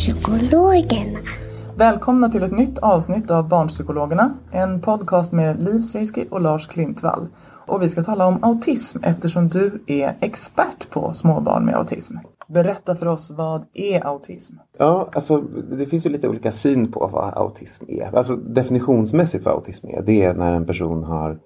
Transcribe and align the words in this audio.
Barnpsykologerna. 0.00 1.18
Välkomna 1.76 2.28
till 2.28 2.42
ett 2.42 2.52
nytt 2.52 2.78
avsnitt 2.78 3.30
av 3.30 3.48
Barnpsykologerna. 3.48 4.34
En 4.52 4.80
podcast 4.80 5.32
med 5.32 5.62
Liv 5.62 5.82
Srirsky 5.82 6.24
och 6.30 6.40
Lars 6.40 6.66
Klintvall. 6.66 7.26
Och 7.66 7.82
vi 7.82 7.88
ska 7.88 8.02
tala 8.02 8.26
om 8.26 8.44
autism 8.44 8.98
eftersom 9.02 9.48
du 9.48 9.84
är 9.86 10.16
expert 10.20 10.90
på 10.90 11.12
småbarn 11.12 11.64
med 11.64 11.74
autism. 11.74 12.14
Berätta 12.48 12.96
för 12.96 13.06
oss, 13.06 13.30
vad 13.30 13.64
är 13.74 14.06
autism? 14.06 14.54
Ja, 14.78 15.10
alltså 15.12 15.40
det 15.78 15.86
finns 15.86 16.06
ju 16.06 16.10
lite 16.10 16.28
olika 16.28 16.52
syn 16.52 16.92
på 16.92 17.06
vad 17.12 17.34
autism 17.34 17.84
är. 17.88 18.16
Alltså 18.16 18.36
definitionsmässigt 18.36 19.44
vad 19.44 19.54
autism 19.54 19.86
är, 19.86 20.02
det 20.02 20.22
är 20.22 20.34
när 20.34 20.52
en 20.52 20.66
person 20.66 21.04
har 21.04 21.38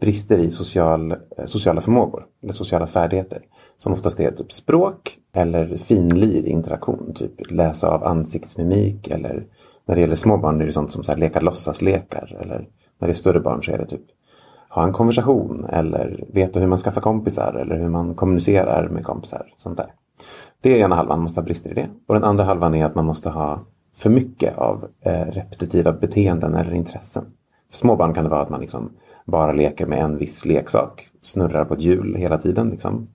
brister 0.00 0.38
i 0.38 0.50
social, 0.50 1.12
eh, 1.12 1.44
sociala 1.44 1.80
förmågor 1.80 2.26
eller 2.42 2.52
sociala 2.52 2.86
färdigheter. 2.86 3.42
Som 3.80 3.92
oftast 3.92 4.20
är 4.20 4.30
typ 4.30 4.52
språk 4.52 5.18
eller 5.32 5.76
finlir 5.76 6.46
interaktion, 6.46 7.12
typ 7.14 7.50
läsa 7.50 7.88
av 7.88 8.04
ansiktsmimik 8.04 9.08
eller 9.08 9.44
när 9.86 9.94
det 9.94 10.00
gäller 10.00 10.16
små 10.16 10.38
barn 10.38 10.60
är 10.60 10.66
det 10.66 10.72
sånt 10.72 10.92
som 10.92 11.02
så 11.02 11.12
här, 11.12 11.18
leka 11.18 11.40
låtsaslekar 11.40 12.38
eller 12.40 12.68
när 12.98 13.08
det 13.08 13.12
är 13.12 13.14
större 13.14 13.40
barn 13.40 13.62
så 13.62 13.72
är 13.72 13.78
det 13.78 13.86
typ 13.86 14.02
ha 14.68 14.84
en 14.84 14.92
konversation 14.92 15.64
eller 15.64 16.24
veta 16.32 16.60
hur 16.60 16.66
man 16.66 16.78
skaffar 16.78 17.00
kompisar 17.00 17.54
eller 17.54 17.78
hur 17.78 17.88
man 17.88 18.14
kommunicerar 18.14 18.88
med 18.88 19.04
kompisar. 19.04 19.52
Sånt 19.56 19.76
där. 19.76 19.92
Det 20.60 20.74
är 20.74 20.84
ena 20.84 20.94
halvan, 20.94 21.18
man 21.18 21.22
måste 21.22 21.40
ha 21.40 21.44
brister 21.44 21.70
i 21.70 21.74
det. 21.74 21.88
Och 22.06 22.14
den 22.14 22.24
andra 22.24 22.44
halvan 22.44 22.74
är 22.74 22.84
att 22.84 22.94
man 22.94 23.04
måste 23.04 23.30
ha 23.30 23.60
för 23.96 24.10
mycket 24.10 24.56
av 24.56 24.88
eh, 25.00 25.26
repetitiva 25.26 25.92
beteenden 25.92 26.54
eller 26.54 26.74
intressen. 26.74 27.24
För 27.70 27.76
små 27.76 27.96
barn 27.96 28.14
kan 28.14 28.24
det 28.24 28.30
vara 28.30 28.42
att 28.42 28.50
man 28.50 28.60
liksom 28.60 28.90
bara 29.24 29.52
leker 29.52 29.86
med 29.86 29.98
en 29.98 30.18
viss 30.18 30.44
leksak. 30.44 31.08
Snurrar 31.20 31.64
på 31.64 31.74
ett 31.74 31.80
hjul 31.80 32.16
hela 32.16 32.38
tiden. 32.38 32.70
Liksom, 32.70 33.08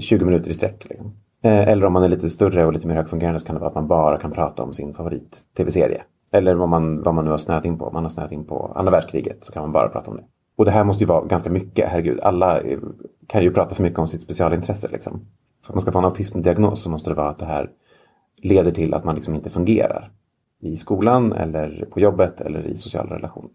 20 0.00 0.24
minuter 0.24 0.50
i 0.50 0.52
sträck. 0.52 0.86
Liksom. 0.88 1.12
Eh, 1.42 1.68
eller 1.68 1.86
om 1.86 1.92
man 1.92 2.02
är 2.02 2.08
lite 2.08 2.30
större 2.30 2.66
och 2.66 2.72
lite 2.72 2.86
mer 2.86 2.94
högfungerande 2.94 3.40
så 3.40 3.46
kan 3.46 3.54
det 3.54 3.60
vara 3.60 3.68
att 3.68 3.74
man 3.74 3.88
bara 3.88 4.18
kan 4.18 4.32
prata 4.32 4.62
om 4.62 4.72
sin 4.74 4.94
favorit-tv-serie. 4.94 6.02
Eller 6.32 6.54
vad 6.54 6.68
man, 6.68 7.02
vad 7.02 7.14
man 7.14 7.24
nu 7.24 7.30
har 7.30 7.38
snöat 7.38 7.64
in 7.64 7.78
på. 7.78 7.84
Om 7.84 7.92
man 7.92 8.02
har 8.02 8.10
snöat 8.10 8.32
in 8.32 8.44
på 8.44 8.72
andra 8.76 8.90
världskriget 8.90 9.44
så 9.44 9.52
kan 9.52 9.62
man 9.62 9.72
bara 9.72 9.88
prata 9.88 10.10
om 10.10 10.16
det. 10.16 10.24
Och 10.56 10.64
det 10.64 10.70
här 10.70 10.84
måste 10.84 11.04
ju 11.04 11.08
vara 11.08 11.24
ganska 11.24 11.50
mycket, 11.50 11.88
herregud. 11.88 12.20
Alla 12.20 12.60
eh, 12.60 12.78
kan 13.26 13.42
ju 13.42 13.52
prata 13.52 13.74
för 13.74 13.82
mycket 13.82 13.98
om 13.98 14.08
sitt 14.08 14.22
specialintresse. 14.22 14.88
Liksom. 14.92 15.12
För 15.64 15.72
att 15.72 15.74
man 15.74 15.80
ska 15.80 15.92
få 15.92 15.98
en 15.98 16.04
autismdiagnos 16.04 16.82
så 16.82 16.90
måste 16.90 17.10
det 17.10 17.14
vara 17.14 17.28
att 17.28 17.38
det 17.38 17.46
här 17.46 17.70
leder 18.42 18.70
till 18.70 18.94
att 18.94 19.04
man 19.04 19.14
liksom 19.14 19.34
inte 19.34 19.50
fungerar. 19.50 20.10
I 20.60 20.76
skolan 20.76 21.32
eller 21.32 21.88
på 21.90 22.00
jobbet 22.00 22.40
eller 22.40 22.66
i 22.66 22.76
sociala 22.76 23.16
relationer. 23.16 23.50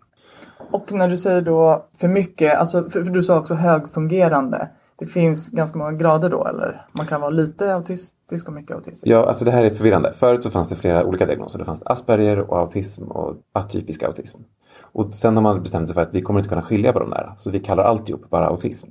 Och 0.72 0.92
när 0.92 1.08
du 1.08 1.18
säger 1.18 1.42
då 1.42 1.86
för 1.98 2.08
mycket, 2.08 2.60
alltså 2.60 2.90
för, 2.90 3.04
för 3.04 3.12
du 3.12 3.24
sa 3.24 3.40
också 3.40 3.54
högfungerande. 3.54 4.70
Det 5.02 5.08
finns 5.08 5.50
ganska 5.50 5.78
många 5.78 5.92
grader 5.92 6.30
då 6.30 6.48
eller? 6.48 6.86
Man 6.98 7.06
kan 7.06 7.22
vara 7.22 7.30
lite 7.30 7.76
autistisk 7.76 8.48
och 8.48 8.54
mycket 8.54 8.76
autistisk. 8.76 9.08
Ja, 9.08 9.26
alltså 9.26 9.46
det 9.46 9.52
här 9.52 9.66
är 9.66 9.70
förvirrande. 9.70 10.12
Förut 10.12 10.44
så 10.44 10.50
fanns 10.50 10.70
det 10.70 10.76
flera 10.76 11.06
olika 11.06 11.26
diagnoser. 11.26 11.60
Det 11.60 11.66
fanns 11.66 11.82
Asperger 11.86 12.40
och 12.40 12.58
autism 12.60 13.04
och 13.04 13.36
atypisk 13.54 14.04
autism. 14.04 14.40
Och 14.80 15.14
sen 15.14 15.36
har 15.36 15.44
man 15.44 15.62
bestämt 15.62 15.88
sig 15.88 15.96
för 15.96 16.02
att 16.02 16.14
vi 16.14 16.22
kommer 16.22 16.40
inte 16.40 16.50
kunna 16.50 16.62
skilja 16.62 16.94
på 16.94 17.00
de 17.00 17.10
där. 17.10 17.34
Så 17.38 17.50
vi 17.50 17.60
kallar 17.60 17.84
alltihop 17.84 18.30
bara 18.30 18.46
autism. 18.46 18.88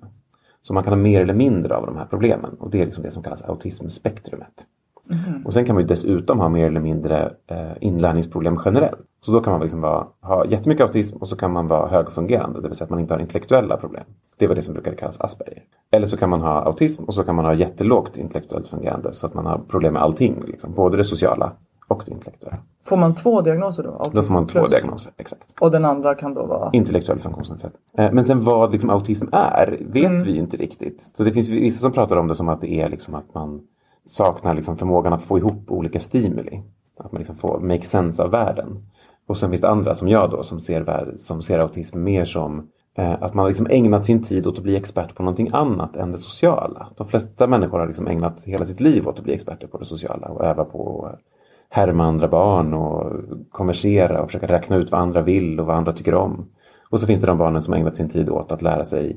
Så 0.63 0.75
man 0.75 0.85
kan 0.85 0.93
ha 0.93 0.97
mer 0.97 1.21
eller 1.21 1.35
mindre 1.35 1.77
av 1.77 1.87
de 1.87 1.97
här 1.97 2.07
problemen. 2.07 2.55
Och 2.55 2.71
det 2.71 2.81
är 2.81 2.85
liksom 2.85 3.03
det 3.03 3.11
som 3.11 3.23
kallas 3.23 3.43
autismspektrumet. 3.43 4.67
Och 5.45 5.53
sen 5.53 5.65
kan 5.65 5.75
man 5.75 5.83
ju 5.83 5.89
dessutom 5.89 6.41
ha 6.41 6.49
mer 6.49 6.67
eller 6.67 6.81
mindre 6.81 7.33
eh, 7.47 7.59
inlärningsproblem 7.81 8.59
generellt. 8.65 8.99
Så 9.23 9.33
då 9.33 9.41
kan 9.41 9.53
man 9.53 9.63
liksom 9.63 9.81
vara, 9.81 10.07
ha 10.23 10.47
jättemycket 10.47 10.83
autism 10.87 11.17
och 11.17 11.29
så 11.29 11.37
kan 11.37 11.53
man 11.53 11.67
vara 11.69 11.89
högfungerande. 11.89 12.61
Det 12.61 12.69
vill 12.69 12.77
säga 12.77 12.85
att 12.85 12.91
man 12.91 13.01
inte 13.01 13.15
har 13.15 13.21
intellektuella 13.21 13.77
problem. 13.77 14.05
Det 14.37 14.47
var 14.47 14.55
det 14.55 14.63
som 14.63 14.75
brukade 14.75 14.97
kallas 14.97 15.21
Asperger. 15.21 15.63
Eller 15.91 16.07
så 16.07 16.17
kan 16.17 16.31
man 16.31 16.41
ha 16.41 16.63
autism 16.65 17.05
och 17.05 17.15
så 17.15 17.23
kan 17.25 17.35
man 17.35 17.45
ha 17.45 17.55
jättelågt 17.55 18.17
intellektuellt 18.17 18.69
fungerande. 18.69 19.13
Så 19.15 19.27
att 19.27 19.35
man 19.35 19.47
har 19.47 19.59
problem 19.69 19.93
med 19.93 20.03
allting. 20.03 20.43
Liksom, 20.47 20.75
både 20.75 20.97
det 20.97 21.05
sociala 21.05 21.53
och 21.89 22.03
det 22.07 22.13
intellektuella. 22.13 22.57
Får 22.85 22.97
man 22.97 23.15
två 23.15 23.41
diagnoser 23.41 23.83
då? 23.83 23.91
Autism 23.91 24.15
Då 24.17 24.23
får 24.23 24.35
man 24.35 24.47
två 24.47 24.59
plus- 24.59 24.71
diagnoser. 24.71 25.13
Exakt. 25.17 25.55
Och 25.61 25.71
den 25.71 25.85
andra 25.85 26.15
kan 26.15 26.35
då 26.35 26.47
vara? 26.47 26.71
Intellektuell 26.73 27.19
funktionsnedsättning. 27.19 27.81
Eh, 27.99 28.13
Men 28.13 28.25
sen 28.25 28.41
vad 28.41 28.73
liksom 28.73 28.91
autism 28.91 29.27
är 29.33 29.77
vet 29.81 30.13
vi 30.27 30.33
ju 30.33 30.39
inte 30.39 30.57
riktigt. 30.57 31.11
Så 31.15 31.25
det 31.25 31.33
finns 31.33 31.49
vissa 31.49 31.81
som 31.81 31.93
pratar 31.93 32.17
om 32.17 32.29
det 32.29 32.35
som 32.35 32.49
att 32.49 32.61
det 32.61 32.73
är 32.73 32.89
liksom 32.89 33.15
att 33.15 33.35
man 33.35 33.61
saknar 34.07 34.55
liksom 34.55 34.77
förmågan 34.77 35.13
att 35.13 35.23
få 35.23 35.39
ihop 35.39 35.71
olika 35.71 36.01
stimuli. 36.01 36.63
Att 36.97 37.13
man 37.13 37.19
liksom 37.19 37.37
får 37.37 37.61
make 37.61 37.83
sense 37.83 38.23
av 38.23 38.31
världen. 38.31 38.87
Och 39.27 39.37
sen 39.37 39.51
finns 39.51 39.61
det 39.61 39.69
andra 39.69 39.95
som 39.95 40.09
jag 40.09 40.31
då 40.31 40.43
som 40.43 40.61
ser, 40.61 40.81
värld, 40.81 41.15
som 41.17 41.43
ser 41.43 41.59
autism 41.59 42.03
mer 42.03 42.25
som 42.25 42.69
eh, 42.95 43.13
att 43.13 43.35
man 43.35 43.43
har 43.43 43.49
liksom 43.49 43.67
ägnat 43.71 44.05
sin 44.05 44.23
tid 44.23 44.47
åt 44.47 44.59
att 44.59 44.65
bli 44.65 44.77
expert 44.77 45.15
på 45.15 45.23
någonting 45.23 45.49
annat 45.53 45.97
än 45.97 46.13
det 46.13 46.19
sociala. 46.19 46.89
De 46.97 47.07
flesta 47.07 47.47
människor 47.47 47.79
har 47.79 47.87
liksom 47.87 48.07
ägnat 48.07 48.43
hela 48.45 48.65
sitt 48.65 48.81
liv 48.81 49.09
åt 49.09 49.19
att 49.19 49.25
bli 49.25 49.35
experter 49.35 49.67
på 49.67 49.79
det 49.79 49.85
sociala 49.85 50.29
och 50.29 50.45
öva 50.45 50.65
på 50.65 51.11
att 51.13 51.21
härma 51.69 52.05
andra 52.05 52.29
barn 52.29 52.75
och 52.75 53.13
konversera 53.51 54.23
och 54.23 54.29
försöka 54.29 54.47
räkna 54.47 54.77
ut 54.77 54.93
vad 54.93 55.01
andra 55.01 55.23
vill 55.23 55.61
och 55.61 55.67
vad 55.67 55.77
andra 55.77 55.93
tycker 55.93 56.15
om. 56.15 56.47
Och 56.91 57.01
så 57.01 57.07
finns 57.07 57.21
det 57.21 57.27
de 57.27 57.39
barnen 57.39 57.63
som 57.63 57.75
ägnat 57.75 57.97
sin 57.97 58.09
tid 58.09 58.29
åt 58.29 58.53
att 58.53 58.63
lära 58.63 58.85
sig 58.85 59.17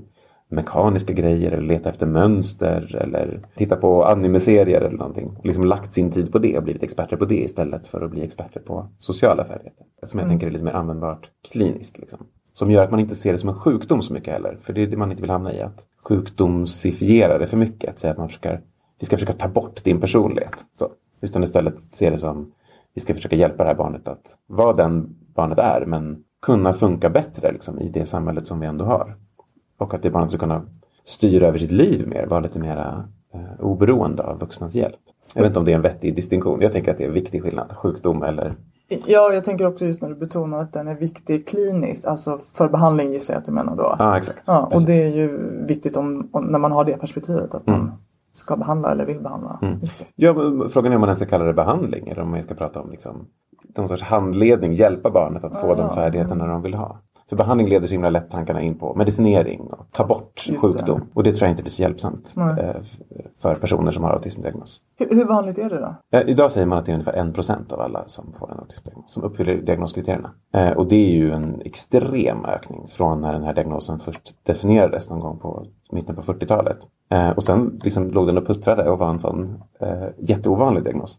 mekaniska 0.54 1.14
grejer 1.14 1.52
eller 1.52 1.64
leta 1.64 1.90
efter 1.90 2.06
mönster 2.06 2.96
eller 2.96 3.40
titta 3.56 3.76
på 3.76 4.06
animeserier 4.06 4.82
eller 4.82 4.98
någonting. 4.98 5.36
Och 5.40 5.46
liksom 5.46 5.66
lagt 5.66 5.94
sin 5.94 6.12
tid 6.12 6.32
på 6.32 6.40
det 6.40 6.58
och 6.58 6.64
blivit 6.64 6.84
experter 6.84 7.18
på 7.18 7.26
det 7.26 7.44
istället 7.44 7.88
för 7.88 8.02
att 8.02 8.12
bli 8.12 8.24
experter 8.24 8.60
på 8.60 8.88
sociala 9.00 9.46
färdigheter. 9.46 9.86
Som 10.06 10.20
jag 10.20 10.30
tänker 10.30 10.48
är 10.48 10.52
lite 10.52 10.64
mer 10.64 10.74
användbart 10.74 11.30
kliniskt. 11.52 11.98
Liksom. 11.98 12.20
Som 12.54 12.72
gör 12.72 12.84
att 12.84 12.92
man 12.92 13.00
inte 13.00 13.16
ser 13.16 13.32
det 13.32 13.38
som 13.38 13.50
en 13.50 13.56
sjukdom 13.56 14.02
så 14.02 14.14
mycket 14.14 14.34
heller. 14.34 14.58
För 14.60 14.74
det 14.74 14.82
är 14.82 14.88
det 14.88 14.98
man 14.98 15.12
inte 15.12 15.24
vill 15.24 15.30
hamna 15.30 15.54
i. 15.54 15.62
Att 15.62 15.86
sjukdomsifiera 16.04 17.38
det 17.38 17.48
för 17.48 17.58
mycket. 17.58 17.90
Att 17.90 18.00
säga 18.00 18.12
att 18.12 18.18
man 18.18 18.28
försöker, 18.28 18.62
vi 19.00 19.06
ska 19.06 19.18
försöka 19.18 19.34
ta 19.34 19.48
bort 19.48 19.84
din 19.84 20.02
personlighet. 20.02 20.66
Så. 20.74 20.88
Utan 21.22 21.44
istället 21.44 21.76
se 21.92 22.10
det 22.10 22.18
som 22.18 22.52
vi 22.94 23.02
ska 23.02 23.14
försöka 23.14 23.36
hjälpa 23.36 23.64
det 23.64 23.70
här 23.70 23.76
barnet 23.76 24.08
att 24.08 24.38
vara 24.48 24.74
den 24.74 25.16
barnet 25.36 25.60
är. 25.60 25.86
Men 25.86 26.24
kunna 26.42 26.74
funka 26.74 27.10
bättre 27.10 27.52
liksom, 27.52 27.80
i 27.80 27.90
det 27.90 28.06
samhället 28.06 28.48
som 28.48 28.60
vi 28.60 28.68
ändå 28.68 28.86
har. 28.86 29.16
Och 29.78 29.94
att 29.94 30.02
det 30.02 30.10
barnet 30.10 30.30
ska 30.32 30.40
kunna 30.40 30.62
styra 31.06 31.48
över 31.48 31.58
sitt 31.58 31.72
liv 31.72 32.08
mer. 32.08 32.26
Vara 32.26 32.40
lite 32.40 32.60
mer 32.60 33.04
eh, 33.34 33.66
oberoende 33.66 34.24
av 34.24 34.40
vuxnas 34.40 34.76
hjälp. 34.76 35.00
Jag 35.36 35.42
vet 35.42 35.50
inte 35.50 35.60
om 35.60 35.66
det 35.66 35.72
är 35.72 35.76
en 35.76 35.82
vettig 35.82 36.16
distinktion. 36.16 36.62
Jag 36.62 36.72
tänker 36.72 36.92
att 36.92 36.98
det 36.98 37.04
är 37.04 37.08
en 37.08 37.14
viktig 37.14 37.44
skillnad. 37.44 37.72
Sjukdom 37.78 38.24
eller... 38.24 38.56
Ja, 39.06 39.34
jag 39.34 39.44
tänker 39.44 39.66
också 39.66 39.86
just 39.86 40.02
när 40.02 40.10
du 40.10 40.16
betonar 40.16 40.58
att 40.58 40.74
den 40.74 40.88
är 40.88 40.96
viktig 40.96 41.48
kliniskt. 41.48 42.06
Alltså 42.06 42.40
för 42.54 42.70
behandling 42.70 43.12
gissar 43.12 43.34
jag 43.34 43.40
att 43.40 43.46
du 43.46 43.52
menar 43.52 43.76
då. 43.76 43.96
Ja, 44.00 44.18
exakt. 44.18 44.44
Ja, 44.48 44.66
och 44.66 44.72
Precis. 44.72 44.88
det 44.88 45.04
är 45.04 45.10
ju 45.10 45.40
viktigt 45.66 45.98
om, 45.98 46.30
om, 46.32 46.46
när 46.46 46.60
man 46.60 46.72
har 46.72 46.86
det 46.86 46.98
perspektivet. 46.98 47.54
Att 47.54 47.68
man 47.68 47.92
ska 48.34 48.58
behandla 48.58 48.92
eller 48.92 49.06
vill 49.06 49.20
behandla. 49.20 49.60
Det. 49.62 49.80
Ja, 50.16 50.34
frågan 50.70 50.92
är 50.92 50.96
om 50.96 51.02
man 51.02 51.10
ens 51.10 51.20
ska 51.20 51.28
kalla 51.28 51.46
det 51.46 51.54
behandling. 51.54 52.08
Eller 52.08 52.22
om 52.22 52.30
man 52.30 52.44
ska 52.44 52.54
prata 52.56 52.82
om 52.82 52.90
liksom, 52.92 53.28
någon 53.78 53.88
sorts 53.88 54.04
handledning. 54.04 54.74
Hjälpa 54.74 55.12
barnet 55.12 55.44
att 55.44 55.62
få 55.62 55.76
de 55.76 55.90
färdigheterna 55.90 56.48
de 56.48 56.62
vill 56.62 56.74
ha. 56.74 57.00
För 57.30 57.36
behandling 57.36 57.68
leder 57.68 57.88
så 57.88 57.92
himla 57.92 58.10
lätt 58.10 58.30
tankarna 58.30 58.62
in 58.62 58.76
på 58.80 58.94
medicinering 58.96 59.62
och 59.62 59.86
ta 59.92 60.06
bort 60.08 60.46
Just 60.48 60.62
sjukdom. 60.62 61.00
det. 61.00 61.06
Och 61.14 61.24
det 61.24 61.32
tror 61.32 61.46
jag 61.48 61.52
inte 61.54 61.64
blir 61.64 61.72
så 61.72 61.82
hjälpsamt 61.82 62.34
Nej. 62.36 62.60
eh, 62.60 62.76
för 63.40 63.56
personer 63.56 63.92
som 63.92 64.04
har 64.04 64.12
autismdiagnos. 64.12 64.82
Hur, 64.98 65.10
hur 65.16 65.26
vanligt 65.26 65.58
är 65.58 65.70
det 65.70 65.80
då? 65.80 66.18
Eh, 66.18 66.24
Idag 66.30 66.52
säger 66.52 66.68
man 66.68 66.78
att 66.78 66.86
det 66.86 66.92
är 66.92 66.94
ungefär 66.94 67.14
1% 67.24 67.74
av 67.74 67.80
alla 67.80 68.04
som 68.08 68.34
får 68.40 68.52
en 68.52 68.60
autismdiagnos 68.60 69.12
som 69.14 69.24
uppfyller 69.24 69.56
diagnoskriterierna. 69.62 70.32
Eh, 70.54 70.72
och 70.72 70.88
det 70.88 70.96
är 70.96 71.12
ju 71.16 71.32
en 71.32 71.62
extrem 71.62 72.46
ökning 72.46 72.88
från 72.88 73.22
när 73.22 73.34
den 73.34 73.44
här 73.44 73.54
diagnosen 73.54 74.00
först 74.00 74.36
definierades 74.44 75.10
någon 75.10 75.20
gång 75.20 75.40
på 75.40 75.66
mitten 75.92 76.16
på 76.16 76.22
40-talet. 76.22 76.78
Eh, 77.12 77.30
och 77.30 77.44
sen 77.44 77.80
liksom 77.84 78.12
låg 78.12 78.28
den 78.28 78.38
och 78.38 78.48
puttrade 78.48 78.90
och 78.90 79.00
var 79.00 79.10
en 79.10 79.20
sån 79.20 79.64
jätteovanlig 80.18 80.84
diagnos. 80.84 81.18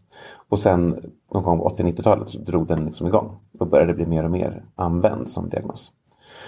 Och 0.49 0.59
sen 0.59 0.99
någon 1.35 1.43
gång 1.43 1.59
på 1.59 1.69
80-90-talet 1.69 2.29
så 2.29 2.39
drog 2.39 2.67
den 2.67 2.85
liksom 2.85 3.07
igång 3.07 3.37
och 3.59 3.67
började 3.67 3.93
bli 3.93 4.05
mer 4.05 4.23
och 4.23 4.31
mer 4.31 4.63
använd 4.75 5.29
som 5.29 5.49
diagnos. 5.49 5.91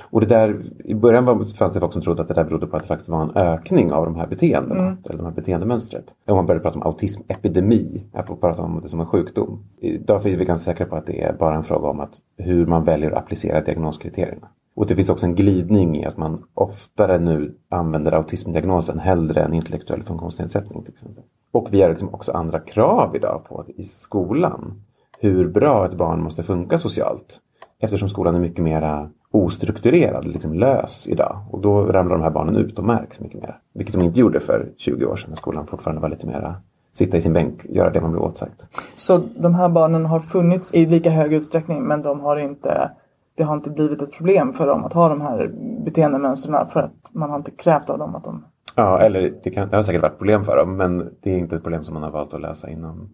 Och 0.10 0.22
det 0.22 0.28
där, 0.28 0.62
i 0.86 0.95
början 0.95 1.25
var, 1.25 1.45
fanns 1.56 1.74
det 1.74 1.80
folk 1.80 1.94
som 1.94 2.01
trodde 2.01 2.22
att 2.22 2.28
det 2.28 2.34
där 2.34 2.44
berodde 2.44 2.68
på 2.68 2.75
att 2.75 2.81
det 2.81 2.88
faktiskt 2.88 3.10
var 3.10 3.22
en 3.22 3.36
ökning 3.36 3.92
av 3.92 4.06
de 4.06 4.16
här 4.16 4.28
beteendena. 4.28 4.98
Eller 5.10 5.18
de 5.18 5.25
här 5.25 5.34
beteendemönstret. 5.34 6.06
Och 6.30 6.36
man 6.36 6.45
började 6.45 6.63
prata 6.63 6.80
om 6.80 6.86
autismepidemi, 6.86 8.06
att 8.13 8.42
prata 8.42 8.62
om 8.62 8.80
det 8.81 8.88
som 8.88 9.00
en 9.00 9.06
sjukdom. 9.06 9.63
Idag 9.80 10.25
är 10.25 10.36
vi 10.36 10.45
ganska 10.45 10.72
säkra 10.72 10.86
på 10.86 10.95
att 10.95 11.06
det 11.06 11.24
är 11.24 11.34
bara 11.34 11.56
en 11.56 11.63
fråga 11.63 11.88
om 11.88 12.00
att 12.00 12.13
hur 12.38 12.66
man 12.66 12.84
väljer 12.84 13.12
att 13.12 13.18
applicera 13.18 13.60
diagnoskriterierna. 13.60 14.48
Och 14.75 14.88
det 14.88 14.95
finns 14.95 15.10
också 15.10 15.25
en 15.25 15.36
glidning 15.36 15.98
i 15.98 16.06
att 16.06 16.18
man 16.18 16.44
oftare 16.54 17.19
nu 17.19 17.56
använder 17.69 18.12
autismdiagnosen 18.12 19.00
hellre 19.00 19.42
än 19.42 19.54
intellektuell 19.54 20.04
funktionsnedsättning 20.04 20.84
till 20.84 20.94
exempel. 20.94 21.24
Och 21.52 21.68
vi 21.72 21.82
har 21.82 21.90
liksom 21.90 22.14
också 22.14 22.32
andra 22.32 22.60
krav 22.60 23.16
idag 23.16 23.46
på 23.50 23.60
att 23.60 23.70
i 23.70 23.84
skolan 23.84 24.84
hur 25.20 25.48
bra 25.48 25.86
ett 25.86 25.94
barn 25.94 26.24
måste 26.24 26.44
funka 26.44 26.78
socialt. 26.78 27.40
Eftersom 27.80 28.10
skolan 28.10 28.36
är 28.36 28.40
mycket 28.40 28.64
mera 28.64 29.10
ostrukturerad, 29.32 30.28
liksom 30.28 30.54
lös 30.54 31.08
idag. 31.08 31.46
Och 31.52 31.62
då 31.62 31.86
ramlar 31.86 32.16
de 32.16 32.24
här 32.24 32.32
barnen 32.32 32.56
ut 32.56 32.80
och 32.80 32.86
märks 32.86 33.20
mycket 33.20 33.42
mer. 33.42 33.60
Vilket 33.74 33.96
de 33.96 34.02
inte 34.02 34.20
gjorde 34.20 34.40
för 34.40 34.72
20 34.78 35.06
år 35.06 35.16
sedan 35.16 35.30
när 35.30 35.38
skolan 35.38 35.68
fortfarande 35.68 36.02
var 36.02 36.10
lite 36.10 36.28
mera 36.28 36.56
sitta 36.98 37.18
i 37.18 37.22
sin 37.22 37.34
bänk, 37.34 37.66
göra 37.66 37.90
det 37.90 38.02
man 38.02 38.12
blev 38.12 38.24
åtsagt. 38.24 38.68
Så 38.96 39.18
de 39.18 39.56
här 39.56 39.70
barnen 39.70 40.06
har 40.06 40.20
funnits 40.20 40.74
i 40.74 40.86
lika 40.86 41.10
hög 41.10 41.34
utsträckning 41.34 41.84
men 41.84 42.02
de 42.02 42.20
har 42.20 42.38
inte, 42.38 42.92
det 43.36 43.44
har 43.44 43.56
inte 43.56 43.70
blivit 43.70 44.02
ett 44.02 44.12
problem 44.12 44.54
för 44.54 44.68
dem 44.68 44.86
att 44.86 44.94
ha 44.94 45.10
de 45.10 45.22
här 45.22 45.52
beteendemönstren 45.86 46.68
för 46.68 46.84
att 46.84 46.94
man 47.12 47.30
har 47.30 47.38
inte 47.38 47.52
krävt 47.52 47.90
av 47.90 47.98
dem 47.98 48.16
att 48.16 48.24
de... 48.24 48.46
Ja, 48.77 49.00
eller 49.01 49.33
det, 49.44 49.50
kan, 49.50 49.69
det 49.69 49.75
har 49.75 49.83
säkert 49.83 50.01
varit 50.01 50.18
problem 50.18 50.44
för 50.45 50.57
dem, 50.57 50.75
men 50.77 51.09
det 51.21 51.31
är 51.33 51.38
inte 51.38 51.56
ett 51.56 51.63
problem 51.63 51.83
som 51.83 51.94
man 51.94 52.03
har 52.03 52.12
valt 52.12 52.33
att 52.33 52.41
lösa 52.41 52.69
inom 52.69 53.09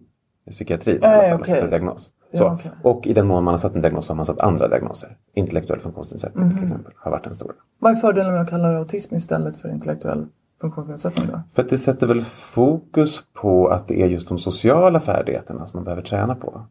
psykiatrin. 0.52 1.00
i 1.04 1.06
alla 1.06 1.44
fall, 1.44 1.70
diagnos. 1.70 2.12
Ja, 2.32 2.38
Så. 2.38 2.48
okej. 2.48 2.72
Och 2.84 3.08
i 3.08 3.14
den 3.14 3.28
mån 3.28 3.44
man 3.44 3.54
har 3.54 3.60
satt 3.60 3.76
en 3.76 3.82
diagnos 3.82 4.06
så 4.06 4.14
har 4.14 4.16
man 4.16 4.26
satt 4.26 4.40
andra 4.40 4.68
diagnoser. 4.68 5.18
Intellektuell 5.34 5.80
funktionsnedsättning 5.80 6.46
Mhm. 6.46 6.56
till 6.56 6.64
exempel 6.64 6.94
har 6.96 7.12
varit 7.12 7.26
en 7.28 7.34
stor. 7.34 7.54
Vad 7.80 7.92
är 7.92 7.96
fördelen 7.96 8.32
med 8.34 8.42
att 8.42 8.50
kalla 8.50 8.68
det 8.70 8.78
autism 8.78 9.16
istället 9.16 9.58
för 9.58 9.70
intellektuell 9.70 10.26
funktionsnedsättning 10.62 11.28
då? 11.32 11.42
För 11.56 11.62
att 11.62 11.70
det 11.70 11.78
sätter 11.78 12.08
väl 12.08 12.22
fokus 12.22 13.24
på 13.34 13.68
att 13.68 13.88
det 13.88 14.02
är 14.02 14.08
just 14.08 14.28
de 14.30 14.38
sociala 14.38 15.00
färdigheterna 15.00 15.66
som 15.66 15.78
man 15.78 15.84
behöver 15.84 16.02
träna 16.04 16.36
på. 16.36 16.62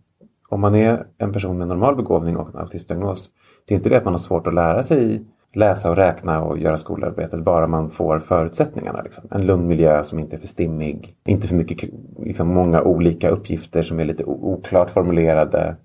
Om 0.48 0.60
man 0.60 0.74
är 0.74 1.06
en 1.18 1.32
person 1.32 1.58
med 1.58 1.68
normal 1.68 1.96
begåvning 1.96 2.36
och 2.36 2.48
en 2.54 2.60
autismdiagnos, 2.60 3.30
det 3.68 3.74
är 3.74 3.76
inte 3.76 3.88
det 3.88 3.96
att 3.96 4.04
man 4.04 4.12
har 4.14 4.18
svårt 4.18 4.46
att 4.46 4.54
lära 4.54 4.82
sig 4.82 5.24
läsa 5.54 5.90
och 5.90 5.96
räkna 5.96 6.42
och 6.42 6.58
göra 6.58 6.76
skolarbetet, 6.76 7.44
bara 7.44 7.66
man 7.66 7.90
får 7.90 8.18
förutsättningarna. 8.18 9.02
Liksom. 9.02 9.24
En 9.30 9.46
lugn 9.46 9.66
miljö 9.66 10.02
som 10.02 10.18
inte 10.18 10.36
är 10.36 10.40
för 10.40 10.46
stimmig, 10.46 11.16
inte 11.24 11.48
för 11.48 11.56
mycket, 11.56 11.90
liksom 12.18 12.48
många 12.48 12.82
olika 12.82 13.28
uppgifter 13.28 13.82
som 13.82 14.00
är 14.00 14.04
lite 14.04 14.24
oklart 14.24 14.90
formulerade. 14.90 15.76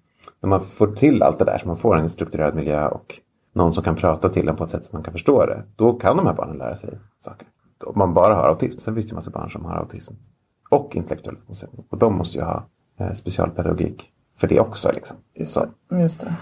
När 0.41 0.49
man 0.49 0.61
får 0.61 0.87
till 0.87 1.23
allt 1.23 1.39
det 1.39 1.45
där, 1.45 1.57
så 1.57 1.67
man 1.67 1.75
får 1.75 1.97
en 1.97 2.09
strukturerad 2.09 2.55
miljö 2.55 2.87
och 2.87 3.15
någon 3.53 3.73
som 3.73 3.83
kan 3.83 3.95
prata 3.95 4.29
till 4.29 4.47
en 4.47 4.55
på 4.55 4.63
ett 4.63 4.71
sätt 4.71 4.85
som 4.85 4.95
man 4.95 5.03
kan 5.03 5.13
förstå 5.13 5.45
det, 5.45 5.63
då 5.75 5.93
kan 5.93 6.17
de 6.17 6.25
här 6.25 6.33
barnen 6.33 6.57
lära 6.57 6.75
sig 6.75 6.89
saker. 7.19 7.47
Om 7.85 7.93
man 7.95 8.13
bara 8.13 8.35
har 8.35 8.49
autism, 8.49 8.79
sen 8.79 8.93
finns 8.93 9.05
det 9.05 9.09
ju 9.09 9.15
massa 9.15 9.31
barn 9.31 9.49
som 9.49 9.65
har 9.65 9.75
autism 9.75 10.13
och 10.69 10.95
intellektuell 10.95 11.35
funktionsnedsättning. 11.35 11.85
Och 11.89 11.97
de 11.97 12.17
måste 12.17 12.37
ju 12.37 12.43
ha 12.43 12.67
eh, 12.99 13.13
specialpedagogik 13.13 14.11
för 14.37 14.47
det 14.47 14.59
också. 14.59 14.91
Liksom. 14.91 15.17
Just 15.35 15.53
Så. 15.53 15.65
Just 15.91 16.19
det. 16.19 16.33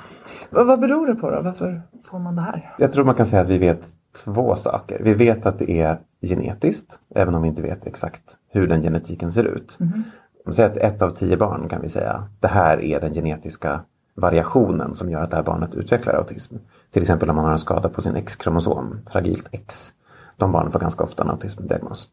Vad, 0.49 0.67
vad 0.67 0.79
beror 0.79 1.07
det 1.07 1.15
på 1.15 1.31
då? 1.31 1.41
Varför 1.41 1.81
får 2.03 2.19
man 2.19 2.35
det 2.35 2.41
här? 2.41 2.75
Jag 2.77 2.91
tror 2.91 3.05
man 3.05 3.15
kan 3.15 3.25
säga 3.25 3.41
att 3.41 3.49
vi 3.49 3.57
vet 3.57 3.87
två 4.23 4.55
saker. 4.55 5.01
Vi 5.03 5.13
vet 5.13 5.45
att 5.45 5.59
det 5.59 5.71
är 5.71 5.99
genetiskt, 6.21 6.99
även 7.15 7.35
om 7.35 7.41
vi 7.41 7.47
inte 7.47 7.61
vet 7.61 7.87
exakt 7.87 8.37
hur 8.49 8.67
den 8.67 8.81
genetiken 8.81 9.31
ser 9.31 9.43
ut. 9.43 9.77
Om 9.79 10.03
vi 10.45 10.53
säger 10.53 10.69
att 10.69 10.77
ett 10.77 11.01
av 11.01 11.09
tio 11.09 11.37
barn 11.37 11.69
kan 11.69 11.81
vi 11.81 11.89
säga, 11.89 12.23
det 12.39 12.47
här 12.47 12.83
är 12.83 13.01
den 13.01 13.13
genetiska 13.13 13.81
variationen 14.15 14.95
som 14.95 15.09
gör 15.09 15.21
att 15.21 15.29
det 15.29 15.35
här 15.35 15.43
barnet 15.43 15.75
utvecklar 15.75 16.13
autism. 16.13 16.55
Till 16.91 17.01
exempel 17.01 17.29
om 17.29 17.35
man 17.35 17.45
har 17.45 17.51
en 17.51 17.57
skada 17.57 17.89
på 17.89 18.01
sin 18.01 18.15
X-kromosom, 18.15 18.99
fragilt 19.11 19.47
X. 19.51 19.93
De 20.37 20.51
barnen 20.51 20.71
får 20.71 20.79
ganska 20.79 21.03
ofta 21.03 21.23
en 21.23 21.29
autismdiagnos. 21.29 22.07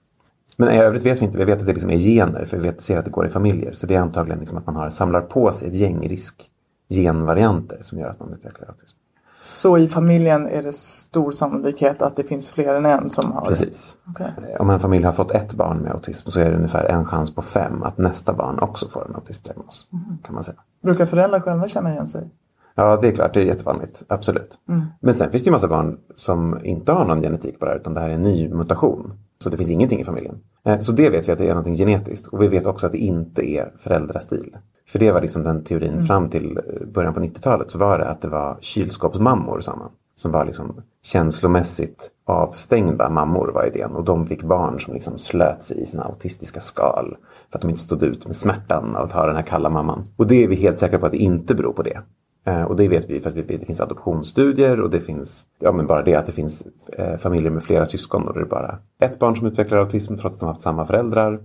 Men 0.57 0.75
i 0.75 0.79
övrigt 0.79 1.07
vet 1.07 1.21
vi 1.21 1.25
inte. 1.25 1.39
Vi 1.39 1.45
vet 1.45 1.61
att 1.61 1.67
det 1.67 1.73
liksom 1.73 1.91
är 1.91 1.99
gener, 1.99 2.45
för 2.45 2.57
vi 2.57 2.63
vet, 2.63 2.83
ser 2.83 2.99
att 2.99 3.05
det 3.05 3.11
går 3.11 3.27
i 3.27 3.29
familjer. 3.29 3.73
Så 3.73 3.87
det 3.87 3.95
är 3.95 4.01
antagligen 4.01 4.39
liksom 4.39 4.59
att 4.59 4.67
man 4.67 4.77
har, 4.77 4.91
samlar 4.91 5.21
på 5.21 5.53
sig 5.53 5.69
ett 5.69 5.77
gäng 5.77 6.09
riskgenvarianter 6.09 7.79
som 7.81 7.99
gör 7.99 8.09
att 8.09 8.21
man 8.21 8.33
utvecklar 8.33 8.69
autism. 8.69 8.97
Så 9.43 9.79
i 9.79 9.89
familjen 9.89 10.47
är 10.47 10.63
det 10.63 10.73
stor 10.73 11.33
sannolikhet 11.33 12.03
att 12.03 12.17
det 12.17 12.25
finns 12.25 12.51
fler 12.51 12.75
än 12.75 12.87
en 12.87 13.11
som 13.11 13.33
har? 13.33 13.47
Precis. 13.47 13.97
Okej. 14.11 14.57
Om 14.59 14.71
en 14.71 14.81
familj 14.81 15.05
har 15.05 15.13
fått 15.13 15.31
ett 15.31 15.55
barn 15.55 15.79
med 15.79 15.93
autism 15.93 16.31
så 16.31 16.41
är 16.41 16.51
det 16.51 16.57
ungefär 16.57 16.85
en 16.85 17.05
chans 17.05 17.35
på 17.35 17.43
fem 17.43 17.83
att 17.83 17.99
nästa 17.99 18.33
barn 18.33 18.59
också 18.59 18.89
får 18.89 19.07
en 19.09 19.15
autismdiagnos. 19.15 19.87
Kan 20.25 20.35
man 20.35 20.45
säga. 20.45 20.59
Brukar 20.83 21.07
föräldrar 21.07 21.41
själva 21.41 21.69
känna 21.69 21.93
igen 21.93 22.07
sig? 22.07 22.31
Ja, 22.75 22.99
det 23.03 23.09
är 23.09 23.13
klart, 23.13 23.35
det 23.35 23.41
är 23.41 23.45
jättevanligt. 23.45 24.03
Absolut. 24.09 24.59
Men 25.01 25.15
sen 25.15 25.31
finns 25.31 25.43
det 25.43 25.49
ju 25.49 25.53
massa 25.53 25.69
barn 25.69 25.99
som 26.15 26.65
inte 26.65 26.93
har 26.93 27.05
någon 27.05 27.23
genetik 27.23 27.59
på 27.59 27.65
det 27.65 27.71
här, 27.71 27.79
utan 27.79 27.95
det 27.95 28.01
här 28.01 28.09
är 28.09 28.15
en 28.15 28.23
ny 28.23 28.49
mutation. 28.49 29.13
Så 29.43 29.51
det 29.51 29.57
finns 29.57 29.71
ingenting 29.71 30.01
i 30.01 30.05
familjen. 30.05 30.39
Eh, 30.67 30.79
Så 30.79 30.93
det 30.93 31.11
vet 31.11 31.29
vi 31.29 31.33
att 31.33 31.39
det 31.39 31.45
är 31.45 31.49
någonting 31.49 31.75
genetiskt. 31.75 32.27
Och 32.27 32.43
vi 32.43 32.49
vet 32.49 32.67
också 32.67 32.87
att 32.87 32.93
det 32.93 32.99
inte 32.99 33.51
är 33.51 33.73
föräldrastil. 33.77 34.57
För 34.89 34.99
det 34.99 35.13
var 35.13 35.21
liksom 35.21 35.43
den 35.43 35.65
teorin 35.65 36.03
fram 36.03 36.31
till 36.31 36.59
eh, 36.59 36.87
början 36.87 37.15
på 37.15 37.21
90-talet. 37.21 37.71
Så 37.71 37.79
var 37.79 37.99
det 37.99 38.09
att 38.09 38.21
det 38.23 38.29
var 38.29 38.57
kylskåpsmammor, 38.61 39.61
sa 39.61 39.77
man. 39.77 39.91
Som 40.15 40.31
var 40.31 40.45
liksom 40.45 40.83
känslomässigt 41.03 42.11
avstängda 42.27 43.09
mammor 43.11 43.49
var 43.55 43.67
idén. 43.67 43.91
Och 43.91 44.05
de 44.05 44.27
fick 44.27 44.43
barn 44.43 44.81
som 44.81 44.95
liksom 44.95 45.19
slöt 45.19 45.63
sig 45.63 45.83
i 45.83 45.87
sina 45.87 46.03
autistiska 46.05 46.61
skal. 46.61 47.17
För 47.51 47.59
att 47.59 47.63
de 47.63 47.71
inte 47.71 47.83
stod 47.83 48.03
ut 48.03 48.27
med 48.27 48.37
smärtan 48.37 48.97
av 48.97 49.05
att 49.05 49.13
ha 49.13 49.27
den 49.27 49.37
här 49.37 49.43
kalla 49.43 49.71
mamman. 49.71 50.05
Och 50.17 50.27
det 50.27 50.45
är 50.45 50.49
vi 50.49 50.55
helt 50.55 50.79
säkra 50.79 50.99
på 50.99 51.07
att 51.07 51.13
det 51.13 51.19
inte 51.19 51.55
beror 51.55 51.73
på 51.73 51.83
det. 51.83 52.01
Eh, 52.45 52.63
Och 52.63 52.77
det 52.77 52.89
vet 52.89 53.11
vi 53.11 53.21
för 53.21 53.31
att 53.31 53.49
det 53.49 53.67
finns 53.67 53.81
adoptionsstudier 53.81 54.81
och 54.81 54.91
det 54.91 55.01
finns, 55.01 55.47
ja 55.59 55.73
men 55.73 55.87
bara 55.87 56.03
det 56.03 56.15
att 56.15 56.27
det 56.27 56.33
finns 56.33 56.67
eh, 56.93 57.17
familjer 57.17 57.51
med 57.51 57.63
flera 57.63 57.85
syskon 57.85 58.29
och 58.29 58.35
det 58.35 58.41
är 58.41 58.45
bara 58.45 58.79
ett 59.01 59.19
barn 59.19 59.37
som 59.37 59.47
utvecklar 59.47 59.79
autism 59.79 60.17
trots 60.17 60.35
att 60.35 60.41
de 60.41 60.47
har 60.47 60.53
haft 60.53 60.63
samma 60.63 60.85
föräldrar. 60.85 61.41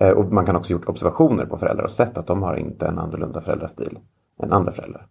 Eh, 0.00 0.10
och 0.10 0.32
man 0.32 0.46
kan 0.46 0.56
också 0.56 0.72
gjort 0.72 0.88
observationer 0.88 1.46
på 1.46 1.56
föräldrar 1.58 1.84
och 1.84 1.90
sett 1.90 2.18
att 2.18 2.26
de 2.26 2.42
har 2.42 2.56
inte 2.56 2.86
en 2.86 2.98
annorlunda 2.98 3.40
föräldrastil 3.40 3.98
än 4.42 4.52
andra 4.52 4.72
föräldrar. 4.72 5.06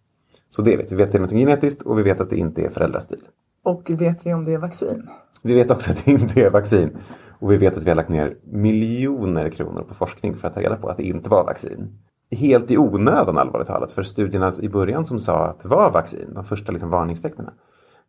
Så 0.50 0.62
det 0.62 0.76
vet 0.76 0.92
vi. 0.92 0.96
Vi 0.96 1.02
vet 1.02 1.06
att 1.08 1.12
det 1.12 1.18
är 1.18 1.22
något 1.22 1.30
genetiskt 1.30 1.82
och 1.82 1.98
vi 1.98 2.02
vet 2.02 2.20
att 2.20 2.30
det 2.30 2.36
inte 2.36 2.62
är 2.62 2.68
föräldrastil. 2.68 3.20
Och 3.64 3.90
vet 3.90 4.26
vi 4.26 4.34
om 4.34 4.44
det 4.44 4.54
är 4.54 4.58
vaccin? 4.58 5.08
Vi 5.42 5.54
vet 5.54 5.70
också 5.70 5.90
att 5.90 6.04
det 6.04 6.10
inte 6.10 6.42
är 6.42 6.50
vaccin. 6.50 6.96
Och 7.40 7.52
vi 7.52 7.56
vet 7.56 7.76
att 7.76 7.84
vi 7.84 7.88
har 7.88 7.96
lagt 7.96 8.08
ner 8.08 8.36
miljoner 8.44 9.48
kronor 9.48 9.82
på 9.88 9.94
forskning 9.94 10.34
för 10.36 10.48
att 10.48 10.54
ta 10.54 10.60
reda 10.60 10.76
på 10.76 10.88
att 10.88 10.96
det 10.96 11.02
inte 11.02 11.30
var 11.30 11.44
vaccin. 11.44 11.98
Helt 12.36 12.70
i 12.70 12.78
onödan 12.78 13.38
allvarligt 13.38 13.68
talat. 13.68 13.92
För 13.92 14.02
studierna 14.02 14.52
i 14.60 14.68
början 14.68 15.06
som 15.06 15.18
sa 15.18 15.46
att 15.46 15.60
det 15.60 15.68
var 15.68 15.90
vaccin, 15.90 16.34
de 16.34 16.44
första 16.44 16.72
liksom 16.72 16.90
varningstecknen. 16.90 17.50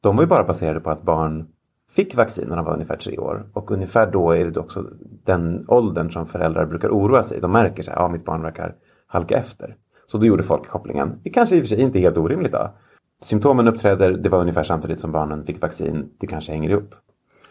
De 0.01 0.15
var 0.15 0.23
ju 0.23 0.27
bara 0.27 0.43
baserade 0.43 0.79
på 0.79 0.89
att 0.89 1.01
barn 1.01 1.47
fick 1.91 2.15
vaccin 2.15 2.45
när 2.49 2.55
de 2.55 2.65
var 2.65 2.73
ungefär 2.73 2.97
tre 2.97 3.17
år. 3.17 3.49
Och 3.53 3.71
ungefär 3.71 4.11
då 4.11 4.31
är 4.31 4.45
det 4.45 4.59
också 4.59 4.85
den 5.25 5.65
åldern 5.67 6.11
som 6.11 6.25
föräldrar 6.25 6.65
brukar 6.65 6.89
oroa 6.89 7.23
sig. 7.23 7.41
De 7.41 7.51
märker 7.51 7.89
att 7.89 7.95
ja 7.95 8.09
mitt 8.09 8.25
barn 8.25 8.41
verkar 8.41 8.75
halka 9.07 9.37
efter. 9.37 9.75
Så 10.07 10.17
då 10.17 10.25
gjorde 10.25 10.43
folk 10.43 10.67
kopplingen. 10.67 11.19
Det 11.23 11.29
kanske 11.29 11.55
i 11.55 11.59
och 11.59 11.63
för 11.63 11.67
sig 11.67 11.81
inte 11.81 11.99
är 11.99 12.01
helt 12.01 12.17
orimligt 12.17 12.51
då. 12.51 12.69
Symptomen 13.23 13.67
uppträder, 13.67 14.11
det 14.11 14.29
var 14.29 14.39
ungefär 14.39 14.63
samtidigt 14.63 14.99
som 14.99 15.11
barnen 15.11 15.45
fick 15.45 15.61
vaccin. 15.61 16.09
Det 16.19 16.27
kanske 16.27 16.51
hänger 16.51 16.69
ihop. 16.69 16.95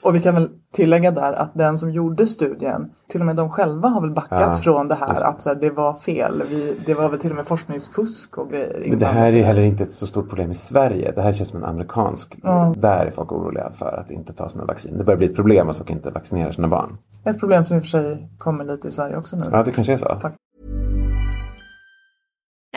Och 0.02 0.14
vi 0.14 0.20
kan 0.20 0.34
väl 0.34 0.48
tillägga 0.72 1.10
där 1.10 1.32
att 1.32 1.54
den 1.54 1.78
som 1.78 1.90
gjorde 1.92 2.26
studien, 2.26 2.90
till 3.08 3.20
och 3.20 3.26
med 3.26 3.36
de 3.36 3.50
själva 3.50 3.88
har 3.88 4.00
väl 4.00 4.10
backat 4.14 4.40
Ja, 4.40 4.54
från 4.54 4.88
det 4.88 4.94
här 4.94 5.24
att 5.24 5.42
så 5.42 5.48
här, 5.48 5.56
det 5.56 5.70
var 5.70 5.94
fel. 5.94 6.42
Vi, 6.50 6.76
det 6.86 6.94
var 6.94 7.08
väl 7.08 7.18
till 7.20 7.30
och 7.30 7.36
med 7.36 7.46
forskningsfusk 7.46 8.38
och 8.38 8.50
grejer. 8.50 8.84
Men 8.88 8.98
det 8.98 9.06
här 9.06 9.32
är 9.32 9.42
heller 9.42 9.62
inte 9.62 9.82
ett 9.82 9.92
så 9.92 10.06
stort 10.06 10.28
problem 10.28 10.50
i 10.50 10.54
Sverige. 10.54 11.12
Det 11.12 11.22
här 11.22 11.32
känns 11.32 11.48
som 11.48 11.58
en 11.62 11.68
amerikansk. 11.70 12.38
Ja. 12.42 12.74
Där 12.76 13.06
är 13.06 13.10
folk 13.10 13.32
oroliga 13.32 13.70
för 13.70 13.96
att 14.00 14.10
inte 14.10 14.32
ta 14.32 14.48
sina 14.48 14.64
vaccin. 14.64 14.98
Det 14.98 15.04
börjar 15.04 15.18
bli 15.18 15.26
ett 15.26 15.36
problem 15.36 15.68
att 15.68 15.76
folk 15.76 15.90
inte 15.90 16.10
vaccinerar 16.10 16.52
sina 16.52 16.68
barn. 16.68 16.98
Ett 17.24 17.40
problem 17.40 17.66
som 17.66 17.76
i 17.76 17.80
och 17.80 17.82
för 17.84 17.88
sig 17.88 18.28
kommer 18.38 18.64
lite 18.64 18.88
i 18.88 18.90
Sverige 18.90 19.16
också 19.16 19.36
nu. 19.36 19.44
Ja, 19.52 19.62
det 19.62 19.72
kanske 19.72 19.92
är 19.92 19.96
så. 19.96 20.18
Fakt- 20.20 20.36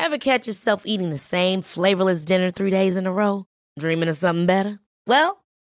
Ever 0.05 0.17
catch 0.17 0.47
yourself 0.47 0.81
eating 0.85 1.11
the 1.11 1.17
same 1.17 1.61
flavorless 1.63 2.25
dinner 2.25 2.51
three 2.51 2.71
days 2.71 2.97
in 2.97 3.07
a 3.07 3.11
row? 3.11 3.43
Dreaming 3.79 4.09
of 4.09 4.17
something 4.17 4.47
better? 4.47 4.77
Well, 5.09 5.31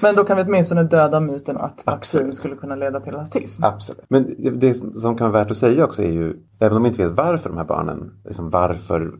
Men 0.00 0.14
då 0.14 0.24
kan 0.24 0.36
vi 0.36 0.42
åtminstone 0.42 0.82
döda 0.82 1.20
myten 1.20 1.56
att 1.56 1.82
vaccin 1.86 2.32
skulle 2.32 2.56
kunna 2.56 2.74
leda 2.76 3.00
till 3.00 3.16
autism. 3.16 3.64
Absolut. 3.64 4.04
Men 4.08 4.34
det- 4.58 4.74
som 4.74 5.16
kan 5.16 5.30
vara 5.32 5.42
värt 5.42 5.50
att 5.50 5.56
säga 5.56 5.84
också 5.84 6.02
är 6.02 6.10
ju, 6.10 6.36
även 6.60 6.76
om 6.76 6.82
vi 6.82 6.88
inte 6.88 7.04
vet 7.06 7.16
varför 7.16 7.48
de 7.48 7.58
här 7.58 7.64
barnen, 7.64 8.12
liksom 8.24 8.50
varför 8.50 9.12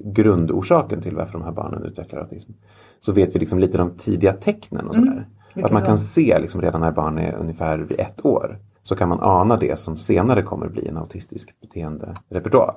grundorsaken 0.00 1.02
till 1.02 1.16
varför 1.16 1.32
de 1.32 1.42
här 1.44 1.52
barnen 1.52 1.82
utvecklar 1.82 2.20
autism. 2.20 2.52
Så 3.00 3.12
vet 3.12 3.34
vi 3.34 3.38
liksom 3.38 3.58
lite 3.58 3.78
de 3.78 3.90
tidiga 3.96 4.32
tecknen 4.32 4.86
och 4.88 4.94
sådär. 4.94 5.28
Vilka 5.54 5.66
Att 5.66 5.72
man 5.72 5.82
kan 5.82 5.98
se 5.98 6.38
liksom 6.40 6.60
redan 6.60 6.80
när 6.80 6.92
barn 6.92 7.18
är 7.18 7.34
ungefär 7.36 7.78
vid 7.78 8.00
ett 8.00 8.24
år. 8.24 8.58
Så 8.82 8.96
kan 8.96 9.08
man 9.08 9.20
ana 9.20 9.56
det 9.56 9.78
som 9.78 9.96
senare 9.96 10.42
kommer 10.42 10.68
bli 10.68 10.88
en 10.88 10.96
autistisk 10.96 11.60
beteenderepertoar. 11.60 12.74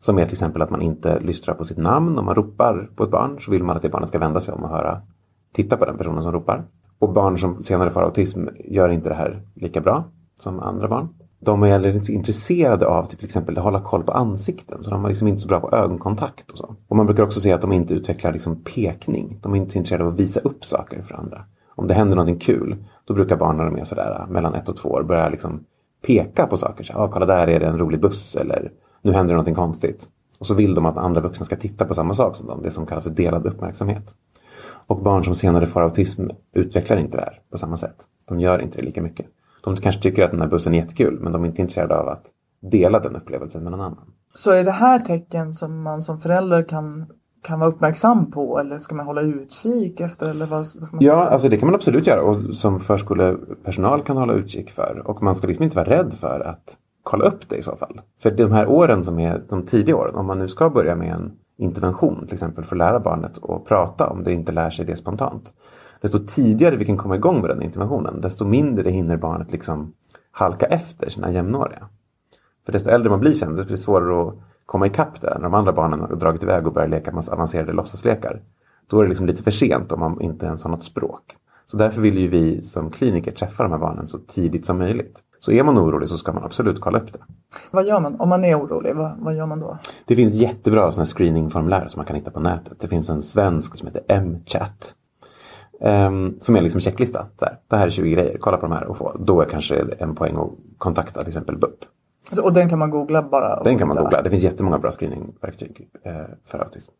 Som 0.00 0.18
är 0.18 0.24
till 0.24 0.32
exempel 0.32 0.62
att 0.62 0.70
man 0.70 0.82
inte 0.82 1.20
lystrar 1.20 1.54
på 1.54 1.64
sitt 1.64 1.78
namn. 1.78 2.18
Om 2.18 2.24
man 2.24 2.34
ropar 2.34 2.90
på 2.96 3.04
ett 3.04 3.10
barn 3.10 3.36
så 3.40 3.50
vill 3.50 3.64
man 3.64 3.76
att 3.76 3.82
det 3.82 3.88
barnet 3.88 4.08
ska 4.08 4.18
vända 4.18 4.40
sig 4.40 4.54
om 4.54 4.62
och 4.62 4.68
höra, 4.70 5.02
titta 5.62 5.76
på 5.76 5.84
den 5.84 5.98
personen 5.98 6.22
som 6.22 6.32
ropar. 6.32 6.64
Och 6.98 7.12
barn 7.12 7.38
som 7.38 7.62
senare 7.62 7.90
får 7.90 8.02
autism 8.02 8.46
gör 8.64 8.88
inte 8.88 9.08
det 9.08 9.14
här 9.14 9.42
lika 9.54 9.80
bra 9.80 10.04
som 10.40 10.60
andra 10.60 10.88
barn. 10.88 11.08
De 11.40 11.62
är 11.62 11.66
heller 11.68 11.94
inte 11.94 12.04
så 12.04 12.12
intresserade 12.12 12.86
av 12.86 13.02
typ, 13.02 13.18
till 13.18 13.26
exempel 13.26 13.58
att 13.58 13.64
hålla 13.64 13.80
koll 13.80 14.02
på 14.02 14.12
ansikten. 14.12 14.82
Så 14.82 14.90
de 14.90 15.04
är 15.04 15.08
liksom 15.08 15.28
inte 15.28 15.40
så 15.40 15.48
bra 15.48 15.60
på 15.60 15.76
ögonkontakt 15.76 16.50
och 16.50 16.58
så. 16.58 16.76
Och 16.88 16.96
man 16.96 17.06
brukar 17.06 17.22
också 17.22 17.40
se 17.40 17.52
att 17.52 17.60
de 17.60 17.72
inte 17.72 17.94
utvecklar 17.94 18.32
liksom 18.32 18.56
pekning. 18.56 19.38
De 19.42 19.52
är 19.52 19.56
inte 19.56 19.72
så 19.72 19.78
intresserade 19.78 20.04
av 20.04 20.12
att 20.12 20.20
visa 20.20 20.40
upp 20.40 20.64
saker 20.64 21.02
för 21.02 21.14
andra. 21.14 21.44
Om 21.74 21.86
det 21.86 21.94
händer 21.94 22.16
någonting 22.16 22.38
kul, 22.38 22.84
då 23.04 23.14
brukar 23.14 23.36
barn 23.36 23.56
när 23.56 23.64
de 23.64 23.76
är 23.76 23.84
sådär 23.84 24.26
mellan 24.28 24.54
ett 24.54 24.68
och 24.68 24.76
två 24.76 24.88
år 24.88 25.02
börja 25.02 25.28
liksom 25.28 25.64
peka 26.06 26.46
på 26.46 26.56
saker. 26.56 26.84
Så, 26.84 26.92
ah, 26.92 27.08
kolla 27.08 27.26
där 27.26 27.46
är 27.46 27.60
det 27.60 27.66
en 27.66 27.78
rolig 27.78 28.00
buss 28.00 28.36
eller 28.36 28.72
nu 29.02 29.12
händer 29.12 29.28
det 29.28 29.36
någonting 29.36 29.54
konstigt. 29.54 30.08
Och 30.38 30.46
så 30.46 30.54
vill 30.54 30.74
de 30.74 30.86
att 30.86 30.96
andra 30.96 31.20
vuxna 31.20 31.44
ska 31.44 31.56
titta 31.56 31.84
på 31.84 31.94
samma 31.94 32.14
sak 32.14 32.36
som 32.36 32.46
dem. 32.46 32.60
Det 32.62 32.70
som 32.70 32.86
kallas 32.86 33.04
för 33.04 33.10
delad 33.10 33.46
uppmärksamhet. 33.46 34.14
Och 34.88 35.02
barn 35.02 35.24
som 35.24 35.34
senare 35.34 35.66
får 35.66 35.82
autism 35.82 36.26
utvecklar 36.52 36.96
inte 36.96 37.16
det 37.16 37.22
här 37.22 37.40
på 37.50 37.58
samma 37.58 37.76
sätt. 37.76 37.96
De 38.28 38.40
gör 38.40 38.58
inte 38.62 38.78
det 38.78 38.84
lika 38.84 39.02
mycket. 39.02 39.26
De 39.64 39.76
kanske 39.76 40.02
tycker 40.02 40.24
att 40.24 40.30
den 40.30 40.40
här 40.40 40.48
bussen 40.48 40.74
är 40.74 40.78
jättekul 40.78 41.18
men 41.20 41.32
de 41.32 41.42
är 41.44 41.48
inte 41.48 41.62
intresserade 41.62 41.96
av 41.98 42.08
att 42.08 42.22
dela 42.60 43.00
den 43.00 43.16
upplevelsen 43.16 43.62
med 43.62 43.70
någon 43.72 43.80
annan. 43.80 44.12
Så 44.34 44.50
är 44.50 44.64
det 44.64 44.70
här 44.70 44.98
tecken 45.00 45.54
som 45.54 45.82
man 45.82 46.02
som 46.02 46.20
förälder 46.20 46.62
kan, 46.68 47.06
kan 47.42 47.58
vara 47.60 47.70
uppmärksam 47.70 48.30
på 48.30 48.58
eller 48.58 48.78
ska 48.78 48.94
man 48.94 49.06
hålla 49.06 49.20
utkik 49.20 50.00
efter 50.00 50.28
eller 50.28 50.46
vad, 50.46 50.66
vad 50.80 50.88
Ja, 50.92 50.98
säga? 51.00 51.14
alltså 51.14 51.48
det 51.48 51.56
kan 51.56 51.66
man 51.66 51.74
absolut 51.74 52.06
göra 52.06 52.22
och 52.22 52.36
som 52.56 52.80
förskolepersonal 52.80 54.02
kan 54.02 54.16
hålla 54.16 54.32
utkik 54.32 54.70
för. 54.70 55.02
Och 55.04 55.22
man 55.22 55.34
ska 55.34 55.46
liksom 55.46 55.64
inte 55.64 55.76
vara 55.76 55.88
rädd 55.90 56.14
för 56.14 56.40
att 56.40 56.76
kolla 57.02 57.24
upp 57.24 57.48
det 57.48 57.56
i 57.56 57.62
så 57.62 57.76
fall. 57.76 58.00
För 58.22 58.30
de 58.30 58.52
här 58.52 58.66
åren 58.66 59.04
som 59.04 59.18
är 59.18 59.42
de 59.48 59.64
tidiga 59.64 59.96
åren, 59.96 60.14
om 60.14 60.26
man 60.26 60.38
nu 60.38 60.48
ska 60.48 60.70
börja 60.70 60.96
med 60.96 61.14
en 61.14 61.32
intervention 61.58 62.26
till 62.26 62.34
exempel 62.34 62.64
för 62.64 62.76
att 62.76 62.78
lära 62.78 63.00
barnet 63.00 63.44
att 63.44 63.64
prata 63.64 64.10
om 64.10 64.24
det 64.24 64.32
inte 64.32 64.52
lär 64.52 64.70
sig 64.70 64.84
det 64.84 64.96
spontant. 64.96 65.52
Desto 66.00 66.18
tidigare 66.18 66.76
vi 66.76 66.84
kan 66.84 66.96
komma 66.96 67.16
igång 67.16 67.40
med 67.40 67.50
den 67.50 67.62
interventionen, 67.62 68.20
desto 68.20 68.44
mindre 68.44 68.90
hinner 68.90 69.16
barnet 69.16 69.52
liksom 69.52 69.94
halka 70.30 70.66
efter 70.66 71.10
sina 71.10 71.32
jämnåriga. 71.32 71.88
För 72.66 72.72
desto 72.72 72.90
äldre 72.90 73.10
man 73.10 73.20
blir 73.20 73.32
sen, 73.32 73.48
desto 73.48 73.64
blir 73.64 73.76
det 73.76 73.82
svårare 73.82 74.28
att 74.28 74.34
komma 74.66 74.86
ikapp 74.86 75.20
där. 75.20 75.34
När 75.34 75.42
de 75.42 75.54
andra 75.54 75.72
barnen 75.72 76.00
har 76.00 76.16
dragit 76.16 76.42
iväg 76.42 76.66
och 76.66 76.72
börjar 76.72 76.88
leka 76.88 77.12
massa 77.12 77.32
avancerade 77.32 77.72
låtsaslekar. 77.72 78.42
Då 78.86 78.98
är 78.98 79.02
det 79.02 79.08
liksom 79.08 79.26
lite 79.26 79.42
för 79.42 79.50
sent 79.50 79.92
om 79.92 80.00
man 80.00 80.20
inte 80.20 80.46
ens 80.46 80.62
har 80.62 80.70
något 80.70 80.84
språk. 80.84 81.36
Så 81.66 81.76
därför 81.76 82.00
vill 82.00 82.18
ju 82.18 82.28
vi 82.28 82.64
som 82.64 82.90
kliniker 82.90 83.32
träffa 83.32 83.62
de 83.62 83.72
här 83.72 83.78
barnen 83.78 84.06
så 84.06 84.18
tidigt 84.18 84.66
som 84.66 84.78
möjligt. 84.78 85.22
Så 85.40 85.52
är 85.52 85.62
man 85.62 85.78
orolig 85.78 86.08
så 86.08 86.16
ska 86.16 86.32
man 86.32 86.44
absolut 86.44 86.80
kolla 86.80 86.98
upp 86.98 87.12
det. 87.12 87.18
Vad 87.70 87.86
gör 87.86 88.00
man 88.00 88.20
om 88.20 88.28
man 88.28 88.44
är 88.44 88.58
orolig? 88.58 88.94
Vad, 88.94 89.18
vad 89.18 89.34
gör 89.34 89.46
man 89.46 89.60
då? 89.60 89.78
Det 90.04 90.16
finns 90.16 90.34
jättebra 90.34 90.92
såna 90.92 91.04
screeningformulär 91.04 91.88
som 91.88 91.98
man 91.98 92.06
kan 92.06 92.16
hitta 92.16 92.30
på 92.30 92.40
nätet. 92.40 92.80
Det 92.80 92.88
finns 92.88 93.10
en 93.10 93.22
svensk 93.22 93.78
som 93.78 93.86
heter 93.88 94.02
M-chat. 94.08 94.94
ehm, 95.80 96.36
som 96.40 96.56
är 96.56 96.60
liksom 96.60 96.80
checklista. 96.80 97.26
Så 97.38 97.44
här, 97.44 97.58
det 97.68 97.76
här 97.76 97.86
är 97.86 97.90
20 97.90 98.10
grejer, 98.10 98.38
kolla 98.40 98.56
på 98.56 98.66
de 98.66 98.72
här 98.72 98.84
och 98.84 98.96
få. 98.96 99.16
Då 99.20 99.40
är 99.40 99.44
kanske 99.46 99.84
en 99.98 100.14
poäng 100.14 100.36
att 100.36 100.50
kontakta 100.78 101.20
till 101.20 101.28
exempel 101.28 101.58
BUP. 101.58 101.84
Alltså, 102.30 102.42
och 102.42 102.52
den 102.52 102.68
kan 102.68 102.78
man 102.78 102.90
googla 102.90 103.22
bara? 103.22 103.62
Den 103.62 103.78
kan 103.78 103.88
man 103.88 103.96
googla. 103.96 104.22
Det 104.22 104.30
finns 104.30 104.42
jättemånga 104.42 104.78
bra 104.78 104.90
screeningverktyg 104.90 105.88
eh, 106.04 106.12
för 106.44 106.58
autism. 106.58 106.92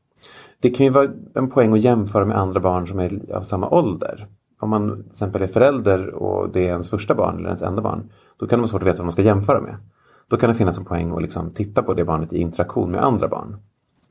Det 0.60 0.70
kan 0.70 0.86
ju 0.86 0.92
vara 0.92 1.08
en 1.34 1.50
poäng 1.50 1.72
att 1.72 1.80
jämföra 1.80 2.24
med 2.24 2.38
andra 2.38 2.60
barn 2.60 2.86
som 2.86 2.98
är 2.98 3.32
av 3.34 3.40
samma 3.40 3.68
ålder. 3.70 4.26
Om 4.60 4.70
man 4.70 5.02
till 5.02 5.10
exempel 5.10 5.42
är 5.42 5.46
förälder 5.46 6.14
och 6.14 6.52
det 6.52 6.60
är 6.60 6.68
ens 6.68 6.90
första 6.90 7.14
barn 7.14 7.36
eller 7.36 7.46
ens 7.46 7.62
enda 7.62 7.82
barn. 7.82 8.10
Då 8.36 8.46
kan 8.46 8.58
det 8.58 8.60
vara 8.60 8.68
svårt 8.68 8.82
att 8.82 8.88
veta 8.88 8.98
vad 8.98 9.04
man 9.04 9.12
ska 9.12 9.22
jämföra 9.22 9.60
med. 9.60 9.76
Då 10.28 10.36
kan 10.36 10.48
det 10.48 10.54
finnas 10.54 10.78
en 10.78 10.84
poäng 10.84 11.12
att 11.12 11.22
liksom 11.22 11.50
titta 11.50 11.82
på 11.82 11.94
det 11.94 12.04
barnet 12.04 12.32
i 12.32 12.38
interaktion 12.38 12.90
med 12.90 13.04
andra 13.04 13.28
barn. 13.28 13.56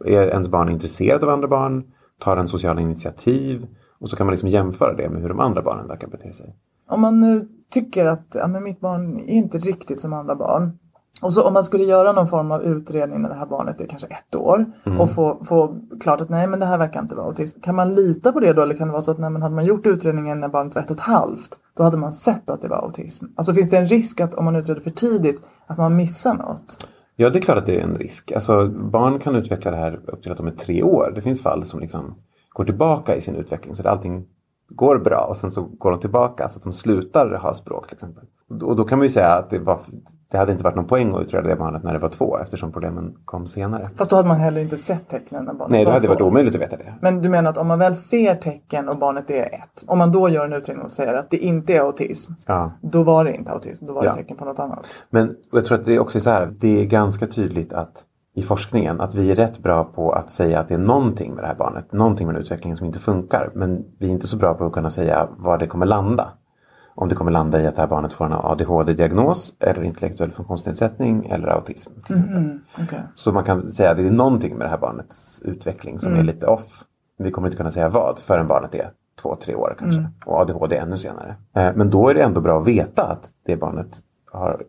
Är 0.06 0.22
ens 0.22 0.50
barn 0.50 0.70
intresserad 0.70 1.24
av 1.24 1.30
andra 1.30 1.48
barn? 1.48 1.84
Tar 2.20 2.38
en 2.38 2.48
sociala 2.48 2.82
initiativ? 2.82 3.68
Och 4.00 4.10
så 4.10 4.16
kan 4.16 4.26
man 4.26 4.32
liksom 4.32 4.50
jämföra 4.50 4.94
det 4.94 5.10
med 5.10 5.22
hur 5.22 5.30
de 5.30 5.40
andra 5.40 5.62
barnen 5.62 5.88
verkar 5.88 6.08
bete 6.08 6.34
sig. 6.34 6.56
Om 6.90 7.02
man 7.02 7.20
nu 7.20 7.48
tycker 7.70 8.06
att 8.06 8.28
ja, 8.34 8.48
men 8.48 8.64
mitt 8.64 8.80
barn 8.80 9.20
är 9.20 9.34
inte 9.34 9.58
riktigt 9.58 10.00
som 10.00 10.14
andra 10.14 10.36
barn. 10.36 10.80
Och 11.22 11.34
så 11.34 11.44
om 11.44 11.54
man 11.54 11.64
skulle 11.64 11.84
göra 11.84 12.12
någon 12.12 12.28
form 12.28 12.52
av 12.52 12.64
utredning 12.64 13.22
när 13.22 13.30
det 13.30 13.36
här 13.36 13.46
barnet 13.46 13.82
är 13.82 13.86
kanske 13.86 14.08
ett 14.08 14.36
år 14.36 14.66
Mm. 14.86 15.02
och 15.02 15.12
få, 15.12 15.44
få 15.46 15.80
klart 16.02 16.22
att 16.22 16.30
nej 16.30 16.48
men 16.48 16.60
det 16.60 16.66
här 16.66 16.78
verkar 16.78 17.02
inte 17.02 17.16
vara 17.16 17.26
autism. 17.26 17.60
Kan 17.62 17.76
man 17.76 17.96
lita 17.96 18.32
på 18.32 18.40
det 18.40 18.54
då 18.54 18.62
eller 18.62 18.76
kan 18.76 18.88
det 18.88 18.92
vara 18.92 19.02
så 19.02 19.12
att 19.12 19.20
nej, 19.20 19.30
men 19.30 19.42
hade 19.42 19.56
man 19.56 19.66
gjort 19.66 19.86
utredningen 19.88 20.40
när 20.40 20.48
barnet 20.50 20.76
var 20.76 20.82
ett 20.82 20.92
och 20.92 20.98
ett 20.98 21.04
halvt 21.04 21.60
då 21.78 21.84
hade 21.84 21.98
man 21.98 22.14
sett 22.14 22.50
att 22.50 22.62
det 22.62 22.68
var 22.68 22.78
autism. 22.78 23.26
Alltså 23.36 23.54
finns 23.54 23.70
det 23.70 23.78
en 23.78 23.88
risk 23.88 24.20
att 24.20 24.34
om 24.34 24.46
man 24.46 24.56
utreder 24.56 24.82
för 24.82 24.90
tidigt 24.90 25.42
att 25.68 25.78
man 25.78 25.96
missar 25.96 26.34
något? 26.34 26.88
Ja, 27.16 27.30
det 27.30 27.40
är 27.40 27.42
klart 27.42 27.58
att 27.58 27.66
det 27.66 27.80
är 27.80 27.84
en 27.84 27.98
risk. 27.98 28.32
Alltså, 28.32 28.68
barn 28.70 29.20
kan 29.20 29.36
utveckla 29.36 29.72
det 29.72 29.78
här 29.78 30.00
upp 30.08 30.24
till 30.24 30.32
att 30.32 30.38
de 30.38 30.48
är 30.48 30.52
tre 30.52 30.84
år. 30.84 31.12
Det 31.16 31.22
finns 31.22 31.42
fall 31.44 31.66
som 31.66 31.80
liksom 31.80 32.16
går 32.50 32.66
tillbaka 32.66 33.16
i 33.16 33.22
sin 33.22 33.36
utveckling 33.36 33.76
så 33.76 33.82
att 33.82 33.88
allting 33.88 34.26
går 34.70 34.98
bra 35.00 35.26
och 35.30 35.36
sen 35.36 35.52
så 35.52 35.62
går 35.62 35.92
de 35.92 36.00
tillbaka 36.00 36.50
så 36.50 36.58
att 36.58 36.64
de 36.64 36.74
slutar 36.74 37.34
ha 37.34 37.54
språk 37.54 37.88
till 37.88 37.96
exempel. 37.96 38.24
Och 38.62 38.76
då 38.76 38.84
kan 38.84 38.98
man 38.98 39.06
ju 39.06 39.10
säga 39.10 39.34
att 39.34 39.50
det, 39.50 39.60
var, 39.60 39.80
det 40.32 40.38
hade 40.38 40.52
inte 40.52 40.64
varit 40.64 40.76
någon 40.76 40.86
poäng 40.88 41.16
att 41.16 41.22
utreda 41.22 41.48
det 41.48 41.56
barnet 41.56 41.84
när 41.84 41.94
det 41.94 42.00
var 42.00 42.10
två 42.10 42.38
eftersom 42.38 42.72
problemen 42.72 43.14
kom 43.26 43.48
senare. 43.48 43.90
Fast 43.98 44.10
då 44.10 44.16
hade 44.16 44.28
man 44.28 44.40
heller 44.40 44.62
inte 44.62 44.78
sett 44.78 45.10
tecknen 45.10 45.46
när 45.46 45.54
barnet 45.54 45.72
Nej, 45.72 45.80
det 45.80 45.86
var 45.86 45.94
hade 45.94 46.06
två. 46.08 46.14
varit 46.14 46.22
omöjligt 46.22 46.56
att 46.56 46.62
veta 46.62 46.78
det. 46.78 46.94
Men 47.02 47.22
du 47.22 47.30
menar 47.30 47.50
att 47.50 47.58
om 47.58 47.68
man 47.68 47.80
väl 47.80 47.96
ser 47.96 48.36
tecken 48.36 48.90
och 48.90 48.98
barnet 48.98 49.30
är 49.30 49.44
ett. 49.44 49.84
Om 49.88 49.98
man 49.98 50.12
då 50.12 50.30
gör 50.30 50.46
en 50.46 50.54
utredning 50.54 50.86
och 50.86 50.92
säger 50.92 51.14
att 51.14 51.30
det 51.32 51.38
inte 51.38 51.74
är 51.74 51.82
autism. 51.82 52.32
Ja. 52.46 52.72
Då 52.82 53.04
var 53.04 53.26
det 53.26 53.34
inte 53.36 53.52
autism, 53.52 53.86
då 53.86 53.94
var 53.94 54.02
det 54.02 54.08
Ja. 54.08 54.14
tecken 54.14 54.38
på 54.38 54.46
något 54.46 54.60
annat. 54.60 54.88
Men 55.10 55.36
jag 55.52 55.66
tror 55.66 55.80
att 55.80 55.86
det 55.86 56.00
också 56.00 56.18
är 56.18 56.20
så 56.20 56.30
här, 56.30 56.54
det 56.60 56.82
är 56.82 56.86
ganska 56.86 57.28
tydligt 57.28 57.74
att 57.74 58.04
i 58.36 58.42
forskningen 58.42 59.02
att 59.02 59.16
vi 59.16 59.32
är 59.32 59.36
rätt 59.36 59.60
bra 59.60 59.84
på 59.84 60.12
att 60.12 60.32
säga 60.32 60.60
att 60.60 60.68
det 60.68 60.74
är 60.74 60.78
någonting 60.80 61.34
med 61.34 61.44
det 61.44 61.48
här 61.48 61.56
barnet, 61.56 61.94
någonting 61.94 62.28
med 62.28 62.38
utvecklingen 62.38 62.78
som 62.78 62.88
inte 62.88 63.00
funkar. 63.00 63.52
Men 63.56 63.86
vi 64.00 64.08
är 64.08 64.12
inte 64.12 64.28
så 64.28 64.38
bra 64.38 64.54
på 64.54 64.66
att 64.66 64.72
kunna 64.72 64.90
säga 64.90 65.28
var 65.38 65.58
det 65.58 65.68
kommer 65.68 65.86
landa. 65.86 66.30
Om 67.00 67.10
det 67.10 67.16
kommer 67.16 67.32
landa 67.32 67.62
i 67.62 67.68
att 67.68 67.76
det 67.76 67.82
här 67.82 67.90
barnet 67.90 68.14
får 68.14 68.26
en 68.26 68.34
ADHD-diagnos 68.34 69.54
eller 69.60 69.84
intellektuell 69.84 70.32
funktionsnedsättning 70.32 71.26
eller 71.26 71.48
autism. 71.48 71.92
Till 72.06 72.16
exempel. 72.16 72.60
Okej. 72.82 73.00
Så 73.16 73.32
man 73.32 73.44
kan 73.44 73.62
säga 73.62 73.92
att 73.92 73.98
det 73.98 74.08
är 74.08 74.12
någonting 74.12 74.58
med 74.58 74.66
det 74.66 74.70
här 74.70 74.78
barnets 74.78 75.42
utveckling 75.46 76.00
som 76.00 76.16
är 76.16 76.24
lite 76.24 76.48
off. 76.48 76.84
Vi 77.18 77.32
kommer 77.32 77.48
inte 77.48 77.58
kunna 77.58 77.72
säga 77.72 77.90
vad 77.90 78.20
förrän 78.20 78.48
barnet 78.48 78.76
är 78.76 78.92
två, 79.22 79.36
tre 79.36 79.56
år 79.56 79.76
kanske. 79.80 80.10
Och 80.26 80.40
ADHD 80.40 80.78
ännu 80.78 80.98
senare. 80.98 81.36
Eh, 81.56 81.72
Men 81.76 81.90
då 81.90 82.10
är 82.10 82.14
det 82.14 82.22
ändå 82.22 82.42
bra 82.42 82.60
att 82.60 82.68
veta 82.68 83.04
att 83.04 83.32
det 83.46 83.58
barnet 83.58 84.02
har, 84.32 84.64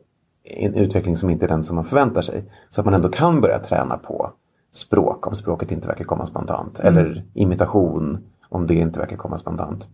en 0.45 0.75
utveckling 0.75 1.17
som 1.17 1.31
inte 1.31 1.47
är 1.47 1.49
den 1.49 1.63
som 1.63 1.75
man 1.75 1.85
förväntar 1.85 2.21
sig. 2.23 2.45
Så 2.71 2.81
att 2.81 2.85
man 2.85 2.95
ändå 2.95 3.09
kan 3.09 3.41
börja 3.41 3.59
träna 3.59 3.97
på 3.99 4.31
språk 4.73 5.27
om 5.27 5.35
språket 5.35 5.71
inte 5.73 5.89
verkar 5.89 6.05
komma 6.05 6.27
spontant. 6.27 6.79
Eller 6.79 7.25
imitation 7.35 8.19
om 8.49 8.67
det 8.67 8.75
inte 8.75 9.01
verkar 9.01 9.17
komma 9.17 9.39
spontant. 9.39 9.89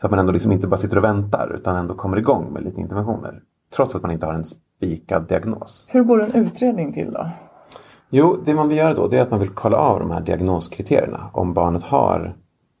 Så 0.00 0.06
att 0.06 0.10
man 0.10 0.20
ändå 0.20 0.32
liksom 0.32 0.52
inte 0.52 0.66
bara 0.66 0.76
sitter 0.76 0.98
och 0.98 1.04
väntar 1.04 1.52
utan 1.54 1.76
ändå 1.76 1.94
kommer 1.94 2.16
igång 2.16 2.52
med 2.52 2.62
lite 2.64 2.80
interventioner. 2.80 3.42
Trots 3.76 3.94
att 3.94 4.02
man 4.02 4.10
inte 4.10 4.26
har 4.26 4.34
en 4.34 4.44
spikad 4.44 5.28
diagnos. 5.28 5.88
Hur 5.90 6.02
går 6.02 6.22
en 6.22 6.34
utredning 6.34 6.92
till 6.92 7.12
då? 7.12 7.30
Jo, 8.10 8.42
det 8.44 8.54
man 8.54 8.68
vill 8.68 8.78
göra 8.78 8.94
då 8.94 9.12
är 9.12 9.22
att 9.22 9.30
man 9.30 9.40
vill 9.40 9.48
kolla 9.48 9.76
av 9.76 10.00
de 10.00 10.10
här 10.10 10.20
diagnoskriterierna. 10.20 11.30
Om 11.32 11.54
barnet 11.54 11.82
har 11.82 12.36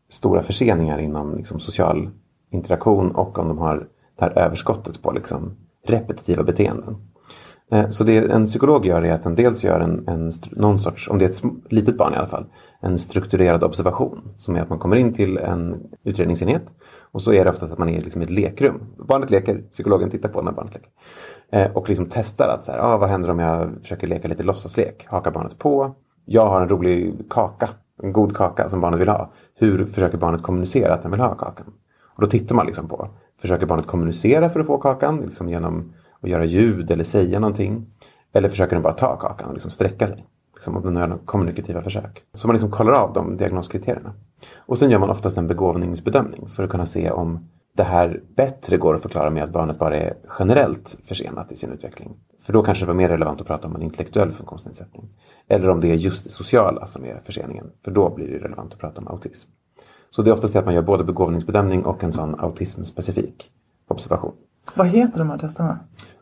stora 0.08 0.42
förseningar 0.42 0.98
inom 0.98 1.36
liksom, 1.36 1.60
social 1.60 2.10
interaktion 2.50 3.10
och 3.10 3.38
om 3.38 3.48
de 3.48 3.58
har 3.58 3.88
det 4.18 4.24
här 4.24 4.38
överskottet 4.38 5.02
på 5.02 5.12
liksom, 5.12 5.56
repetitiva 5.86 6.42
beteenden. 6.42 6.96
Eh, 7.72 7.88
så 7.88 8.04
det 8.04 8.18
en 8.32 8.44
psykolog 8.44 8.86
gör 8.86 9.02
är 9.02 9.12
att 9.12 9.22
den 9.22 9.34
dels 9.34 9.64
gör 9.64 9.80
en, 9.80 10.08
en, 10.08 10.30
någon 10.50 10.78
sorts, 10.78 11.08
om 11.08 11.18
det 11.18 11.24
är 11.24 11.28
ett 11.28 11.42
litet 11.72 11.96
barn 11.96 12.14
i 12.14 12.16
alla 12.16 12.26
fall, 12.26 12.46
en 12.80 12.98
strukturerad 12.98 13.64
observation. 13.64 14.34
Som 14.36 14.56
är 14.56 14.60
att 14.60 14.68
man 14.68 14.78
kommer 14.78 14.96
in 14.96 15.12
till 15.12 15.38
en 15.38 15.76
utredningsenhet 16.04 16.62
och 17.12 17.22
så 17.22 17.32
är 17.32 17.44
det 17.44 17.50
ofta 17.50 17.66
att 17.66 17.78
man 17.78 17.88
är 17.88 18.00
liksom 18.00 18.22
i 18.22 18.24
ett 18.24 18.30
lekrum. 18.30 18.80
Barnet 19.08 19.30
leker, 19.30 19.62
psykologen 19.72 20.10
tittar 20.10 20.28
på 20.28 20.42
när 20.42 20.52
barnet 20.52 20.74
leker. 20.74 20.90
Eh, 21.52 21.76
Och 21.76 21.88
liksom 21.88 22.06
testar 22.10 22.48
att 22.48 22.64
så 22.64 22.72
här, 22.72 22.78
ah, 22.78 22.96
vad 22.96 23.08
händer 23.08 23.30
om 23.30 23.38
jag 23.38 23.68
försöker 23.82 24.06
leka 24.06 24.28
lite 24.28 24.42
låtsaslek? 24.42 25.06
Hakar 25.08 25.30
barnet 25.30 25.58
på? 25.58 25.94
Jag 26.24 26.46
har 26.46 26.60
en 26.60 26.68
rolig 26.68 27.14
kaka, 27.30 27.68
en 28.02 28.12
god 28.12 28.36
kaka 28.36 28.68
som 28.68 28.80
barnet 28.80 29.00
vill 29.00 29.08
ha. 29.08 29.32
Hur 29.54 29.84
försöker 29.84 30.18
barnet 30.18 30.42
kommunicera 30.42 30.94
att 30.94 31.02
den 31.02 31.10
vill 31.10 31.20
ha 31.20 31.34
kakan? 31.34 31.66
Och 32.16 32.22
då 32.22 32.30
tittar 32.30 32.54
man 32.54 32.66
liksom 32.66 32.88
på, 32.88 33.08
försöker 33.40 33.66
barnet 33.66 33.86
kommunicera 33.86 34.48
för 34.48 34.60
att 34.60 34.66
få 34.66 34.78
kakan? 34.78 35.20
Liksom 35.20 35.48
genom 35.48 35.92
och 36.20 36.28
göra 36.28 36.44
ljud 36.44 36.90
eller 36.90 37.04
säga 37.04 37.40
någonting? 37.40 37.86
Eller 38.32 38.48
försöker 38.48 38.76
den 38.76 38.82
bara 38.82 38.92
ta 38.92 39.16
kakan 39.16 39.48
och 39.48 39.54
liksom 39.54 39.70
sträcka 39.70 40.06
sig? 40.06 40.26
Liksom 40.54 40.76
om 40.76 40.82
den 40.82 40.96
gör 40.96 41.06
några 41.06 41.22
kommunikativa 41.24 41.82
försök. 41.82 42.22
Så 42.34 42.48
man 42.48 42.54
liksom 42.54 42.70
kollar 42.70 42.92
av 42.92 43.12
de 43.12 43.36
diagnoskriterierna. 43.36 44.14
Och 44.56 44.78
sen 44.78 44.90
gör 44.90 44.98
man 44.98 45.10
oftast 45.10 45.38
en 45.38 45.46
begåvningsbedömning 45.46 46.48
för 46.48 46.64
att 46.64 46.70
kunna 46.70 46.86
se 46.86 47.10
om 47.10 47.48
det 47.78 47.82
här 47.82 48.22
bättre 48.36 48.76
går 48.76 48.94
att 48.94 49.02
förklara 49.02 49.30
med 49.30 49.44
att 49.44 49.52
barnet 49.52 49.78
bara 49.78 49.96
är 49.96 50.16
generellt 50.38 50.98
försenat 51.04 51.52
i 51.52 51.56
sin 51.56 51.72
utveckling. 51.72 52.16
För 52.40 52.52
då 52.52 52.62
kanske 52.62 52.84
det 52.84 52.86
var 52.86 52.94
mer 52.94 53.08
relevant 53.08 53.40
att 53.40 53.46
prata 53.46 53.68
om 53.68 53.76
en 53.76 53.82
intellektuell 53.82 54.32
funktionsnedsättning. 54.32 55.08
Eller 55.48 55.68
om 55.68 55.80
det 55.80 55.90
är 55.90 55.94
just 55.94 56.24
det 56.24 56.30
sociala 56.30 56.86
som 56.86 57.04
är 57.04 57.20
förseningen. 57.24 57.70
För 57.84 57.90
då 57.90 58.14
blir 58.14 58.28
det 58.28 58.38
relevant 58.38 58.72
att 58.72 58.80
prata 58.80 59.00
om 59.00 59.08
autism. 59.08 59.50
Så 60.10 60.22
det 60.22 60.30
är 60.30 60.32
oftast 60.32 60.52
det 60.52 60.58
att 60.58 60.64
man 60.64 60.74
gör 60.74 60.82
både 60.82 61.04
begåvningsbedömning 61.04 61.84
och 61.84 62.04
en 62.04 62.12
sån 62.12 62.40
autismspecifik 62.40 63.50
observation. 63.88 64.34
Vad 64.74 64.88
heter 64.88 65.18
de 65.18 65.30
här 65.30 65.38
testerna? 65.38 65.78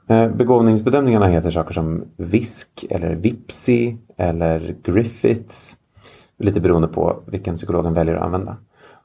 Eh, 0.08 0.28
begåvningsbedömningarna 0.28 1.26
heter 1.26 1.50
saker 1.50 1.74
som 1.74 2.04
VISK 2.16 2.84
eller 2.90 3.14
VIPSI 3.14 3.98
eller 4.16 4.76
Griffiths. 4.82 5.76
Lite 6.38 6.60
beroende 6.60 6.88
på 6.88 7.22
vilken 7.26 7.54
psykologen 7.54 7.94
väljer 7.94 8.14
att 8.14 8.22
använda. 8.22 8.56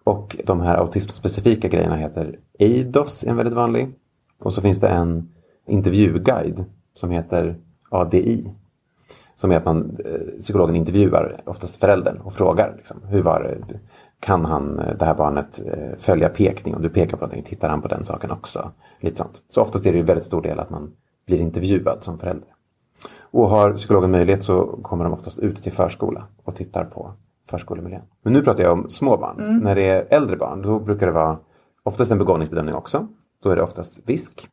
Och 0.04 0.38
de 0.46 0.62
här 0.62 0.78
autismspecifika 0.78 1.68
grejerna 1.68 1.96
heter 1.96 2.40
ADOS, 2.60 3.24
är 3.24 3.28
en 3.30 3.38
väldigt 3.38 3.56
vanlig. 3.56 3.94
Och 4.40 4.54
så 4.54 4.62
finns 4.62 4.80
det 4.80 4.88
en 4.88 5.30
intervjuguide 5.68 6.66
som 6.94 7.12
heter 7.12 7.56
ADI. 7.90 8.54
Som 9.36 9.52
är 9.52 9.58
att 9.58 9.66
man, 9.66 9.98
eh, 10.06 10.40
psykologen 10.40 10.76
intervjuar 10.76 11.42
oftast 11.46 11.80
föräldern 11.80 12.18
och 12.18 12.34
frågar 12.34 12.74
liksom, 12.78 12.98
hur 13.08 13.22
var 13.22 13.44
det? 13.44 13.80
Kan 14.22 14.46
han, 14.46 14.80
eh, 14.80 14.98
det 15.00 15.06
här 15.06 15.16
barnet 15.16 15.62
eh, 15.66 15.98
följa 15.98 16.30
pekning? 16.30 16.76
Om 16.76 16.82
du 16.82 16.90
pekar 16.90 17.18
på 17.18 17.26
någonting, 17.26 17.44
tittar 17.44 17.70
han 17.70 17.82
på 17.82 17.88
den 17.88 18.06
saken 18.06 18.32
också? 18.32 18.72
Lite 19.00 19.18
sånt. 19.18 19.42
Så 19.48 19.62
oftast 19.62 19.86
är 19.86 19.92
det 19.92 19.98
ju 19.98 20.04
väldigt 20.04 20.26
stor 20.26 20.42
del 20.42 20.60
att 20.60 20.70
man 20.70 20.92
blir 21.28 21.42
intervjuad 21.42 22.04
som 22.04 22.20
förälder. 22.20 22.50
Och 23.22 23.50
har 23.50 23.74
psykologen 23.74 24.12
möjlighet 24.12 24.44
så 24.44 24.80
kommer 24.82 25.04
de 25.04 25.14
oftast 25.14 25.40
ut 25.40 25.64
till 25.64 25.72
förskola 25.72 26.28
och 26.44 26.56
tittar 26.56 26.86
på 26.86 27.14
förskolemiljön. 27.50 28.02
Men 28.24 28.34
nu 28.34 28.42
pratar 28.42 28.64
jag 28.64 28.74
om 28.74 28.90
små 28.90 29.18
barn. 29.18 29.60
När 29.64 29.76
det 29.76 29.88
är 29.88 30.06
äldre 30.10 30.38
barn 30.38 30.62
då 30.62 30.80
brukar 30.80 31.08
det 31.08 31.14
vara 31.14 31.40
oftast 31.84 32.12
en 32.12 32.18
begåvningsbedömning 32.18 32.76
också. 32.76 33.08
Då 33.44 33.50
är 33.50 33.56
det 33.56 33.62
oftast 33.62 34.00
VISK. 34.06 34.48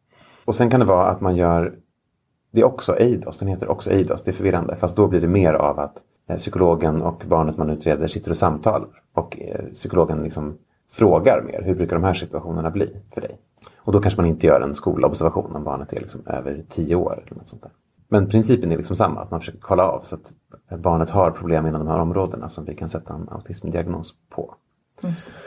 Och 0.44 0.54
sen 0.54 0.70
kan 0.70 0.80
det 0.80 0.86
vara 0.86 1.06
att 1.06 1.20
man 1.20 1.36
gör 1.36 1.74
det 2.50 2.60
är 2.60 2.64
också 2.64 2.92
ADOS, 2.92 3.38
den 3.38 3.48
heter 3.48 3.68
också 3.68 3.90
ADOS, 3.90 4.22
det 4.22 4.30
är 4.30 4.32
förvirrande. 4.32 4.76
Fast 4.76 4.96
då 4.96 5.08
blir 5.08 5.20
det 5.20 5.28
mer 5.28 5.52
av 5.52 5.78
att 5.78 6.02
psykologen 6.36 7.02
och 7.02 7.22
barnet 7.28 7.56
man 7.56 7.70
utreder 7.70 8.06
sitter 8.06 8.30
och 8.30 8.36
samtalar. 8.36 8.88
Och 9.14 9.40
eh, 9.40 9.64
psykologen 9.64 10.18
liksom 10.18 10.58
frågar 10.90 11.42
mer, 11.42 11.62
hur 11.62 11.74
brukar 11.74 11.96
de 11.96 12.04
här 12.04 12.14
situationerna 12.14 12.70
bli 12.70 12.96
för 13.14 13.20
dig? 13.20 13.38
Och 13.78 13.92
då 13.92 14.00
kanske 14.00 14.20
man 14.20 14.28
inte 14.28 14.46
gör 14.46 14.60
en 14.60 14.74
skolobservation 14.74 15.56
om 15.56 15.64
barnet 15.64 15.92
är 15.92 16.00
liksom 16.00 16.26
över 16.26 16.64
tio 16.68 16.94
år. 16.94 17.22
Eller 17.26 17.36
något 17.36 17.48
sånt 17.48 17.62
där. 17.62 17.72
Men 18.08 18.28
principen 18.28 18.72
är 18.72 18.76
liksom 18.76 18.96
samma, 18.96 19.20
att 19.20 19.30
man 19.30 19.40
försöker 19.40 19.60
kolla 19.60 19.88
av 19.88 20.00
så 20.00 20.14
att 20.14 20.32
barnet 20.80 21.10
har 21.10 21.30
problem 21.30 21.66
inom 21.66 21.84
de 21.84 21.90
här 21.90 21.98
områdena 21.98 22.48
som 22.48 22.64
vi 22.64 22.74
kan 22.74 22.88
sätta 22.88 23.14
en 23.14 23.28
autismdiagnos 23.28 24.14
på. 24.30 24.54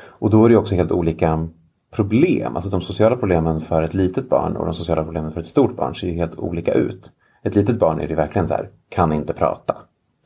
Och 0.07 0.29
då 0.29 0.45
är 0.45 0.49
det 0.49 0.57
också 0.57 0.75
helt 0.75 0.91
olika 0.91 1.47
problem. 1.91 2.55
Alltså 2.55 2.69
de 2.69 2.81
sociala 2.81 3.15
problemen 3.15 3.59
för 3.59 3.83
ett 3.83 3.93
litet 3.93 4.29
barn 4.29 4.57
och 4.57 4.65
de 4.65 4.73
sociala 4.73 5.03
problemen 5.03 5.31
för 5.31 5.39
ett 5.39 5.47
stort 5.47 5.75
barn 5.75 5.95
ser 5.95 6.07
ju 6.07 6.13
helt 6.13 6.35
olika 6.35 6.73
ut. 6.73 7.11
Ett 7.43 7.55
litet 7.55 7.79
barn 7.79 7.99
är 7.99 8.07
det 8.07 8.15
verkligen 8.15 8.47
så 8.47 8.53
här, 8.53 8.69
kan 8.89 9.13
inte 9.13 9.33
prata. 9.33 9.75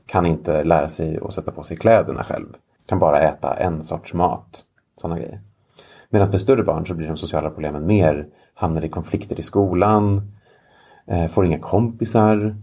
Kan 0.06 0.26
inte 0.26 0.64
lära 0.64 0.90
sig 0.90 1.20
att 1.22 1.34
sätta 1.34 1.52
på 1.52 1.64
sig 1.64 1.78
kläderna 1.78 2.24
själv. 2.24 2.48
Kan 2.86 3.00
bara 3.00 3.22
äta 3.22 3.54
en 3.54 3.84
sorts 3.84 4.14
mat. 4.14 4.66
Sådana 5.02 5.20
grejer. 5.20 5.42
Medan 6.10 6.28
för 6.28 6.38
större 6.38 6.64
barn 6.64 6.86
så 6.86 6.94
blir 6.94 7.08
de 7.08 7.18
sociala 7.18 7.50
problemen 7.50 7.86
mer, 7.86 8.28
hamnar 8.54 8.86
i 8.86 8.90
konflikter 8.90 9.40
i 9.40 9.42
skolan, 9.42 10.32
eh, 11.08 11.28
får 11.28 11.46
inga 11.46 11.60
kompisar. 11.60 12.56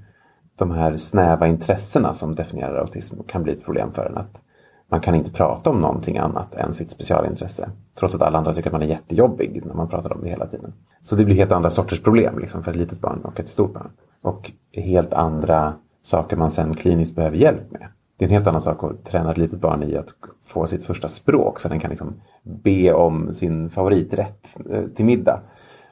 De 0.56 0.70
här 0.70 0.96
snäva 0.96 1.46
intressena 1.46 2.14
som 2.14 2.34
definierar 2.34 2.76
autism 2.76 3.22
kan 3.26 3.42
bli 3.42 3.52
ett 3.52 3.64
problem 3.64 3.92
för 3.92 4.06
en. 4.06 4.16
Att 4.16 4.42
man 4.88 5.00
kan 5.00 5.14
inte 5.14 5.30
prata 5.30 5.70
om 5.70 5.80
någonting 5.80 6.18
annat 6.18 6.54
än 6.54 6.72
sitt 6.72 6.90
specialintresse. 6.90 7.70
Trots 7.98 8.14
att 8.14 8.22
alla 8.22 8.38
andra 8.38 8.54
tycker 8.54 8.68
att 8.68 8.72
man 8.72 8.82
är 8.82 8.86
jättejobbig 8.86 9.62
när 9.66 9.74
man 9.74 9.88
pratar 9.88 10.12
om 10.12 10.20
det 10.22 10.28
hela 10.28 10.46
tiden. 10.46 10.72
Så 11.02 11.16
det 11.16 11.24
blir 11.24 11.36
helt 11.36 11.52
andra 11.52 11.70
sorters 11.70 12.02
problem 12.02 12.38
liksom, 12.38 12.62
för 12.62 12.70
ett 12.70 12.76
litet 12.76 13.00
barn 13.00 13.20
och 13.24 13.40
ett 13.40 13.48
stort 13.48 13.72
barn. 13.74 13.90
Och 14.22 14.52
helt 14.72 15.12
andra 15.12 15.74
saker 16.02 16.36
man 16.36 16.50
sen 16.50 16.74
kliniskt 16.74 17.14
behöver 17.14 17.36
hjälp 17.36 17.70
med. 17.70 17.88
Det 18.16 18.24
är 18.24 18.28
en 18.28 18.34
helt 18.34 18.46
annan 18.46 18.60
sak 18.60 18.84
att 18.84 19.04
träna 19.04 19.30
ett 19.30 19.38
litet 19.38 19.60
barn 19.60 19.82
i 19.82 19.96
att 19.96 20.08
få 20.44 20.66
sitt 20.66 20.84
första 20.84 21.08
språk 21.08 21.60
så 21.60 21.68
den 21.68 21.80
kan 21.80 21.90
liksom 21.90 22.14
be 22.42 22.92
om 22.92 23.34
sin 23.34 23.70
favoriträtt 23.70 24.56
eh, 24.70 24.84
till 24.84 25.04
middag. 25.04 25.40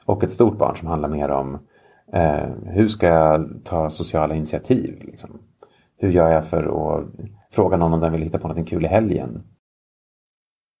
Och 0.05 0.23
ett 0.23 0.33
stort 0.33 0.57
barn 0.57 0.75
som 0.75 0.87
handlar 0.87 1.09
mer 1.09 1.29
om 1.29 1.59
eh, 2.13 2.49
hur 2.65 2.87
ska 2.87 3.07
jag 3.07 3.49
ta 3.63 3.89
sociala 3.89 4.35
initiativ? 4.35 5.01
Liksom? 5.01 5.29
Hur 5.97 6.09
gör 6.09 6.29
jag 6.29 6.45
för 6.45 6.63
att 6.63 7.05
fråga 7.51 7.77
någon 7.77 7.93
om 7.93 7.99
den 7.99 8.11
vill 8.11 8.21
hitta 8.21 8.39
på 8.39 8.47
något 8.47 8.69
kul 8.69 8.85
i 8.85 8.87
helgen? 8.87 9.43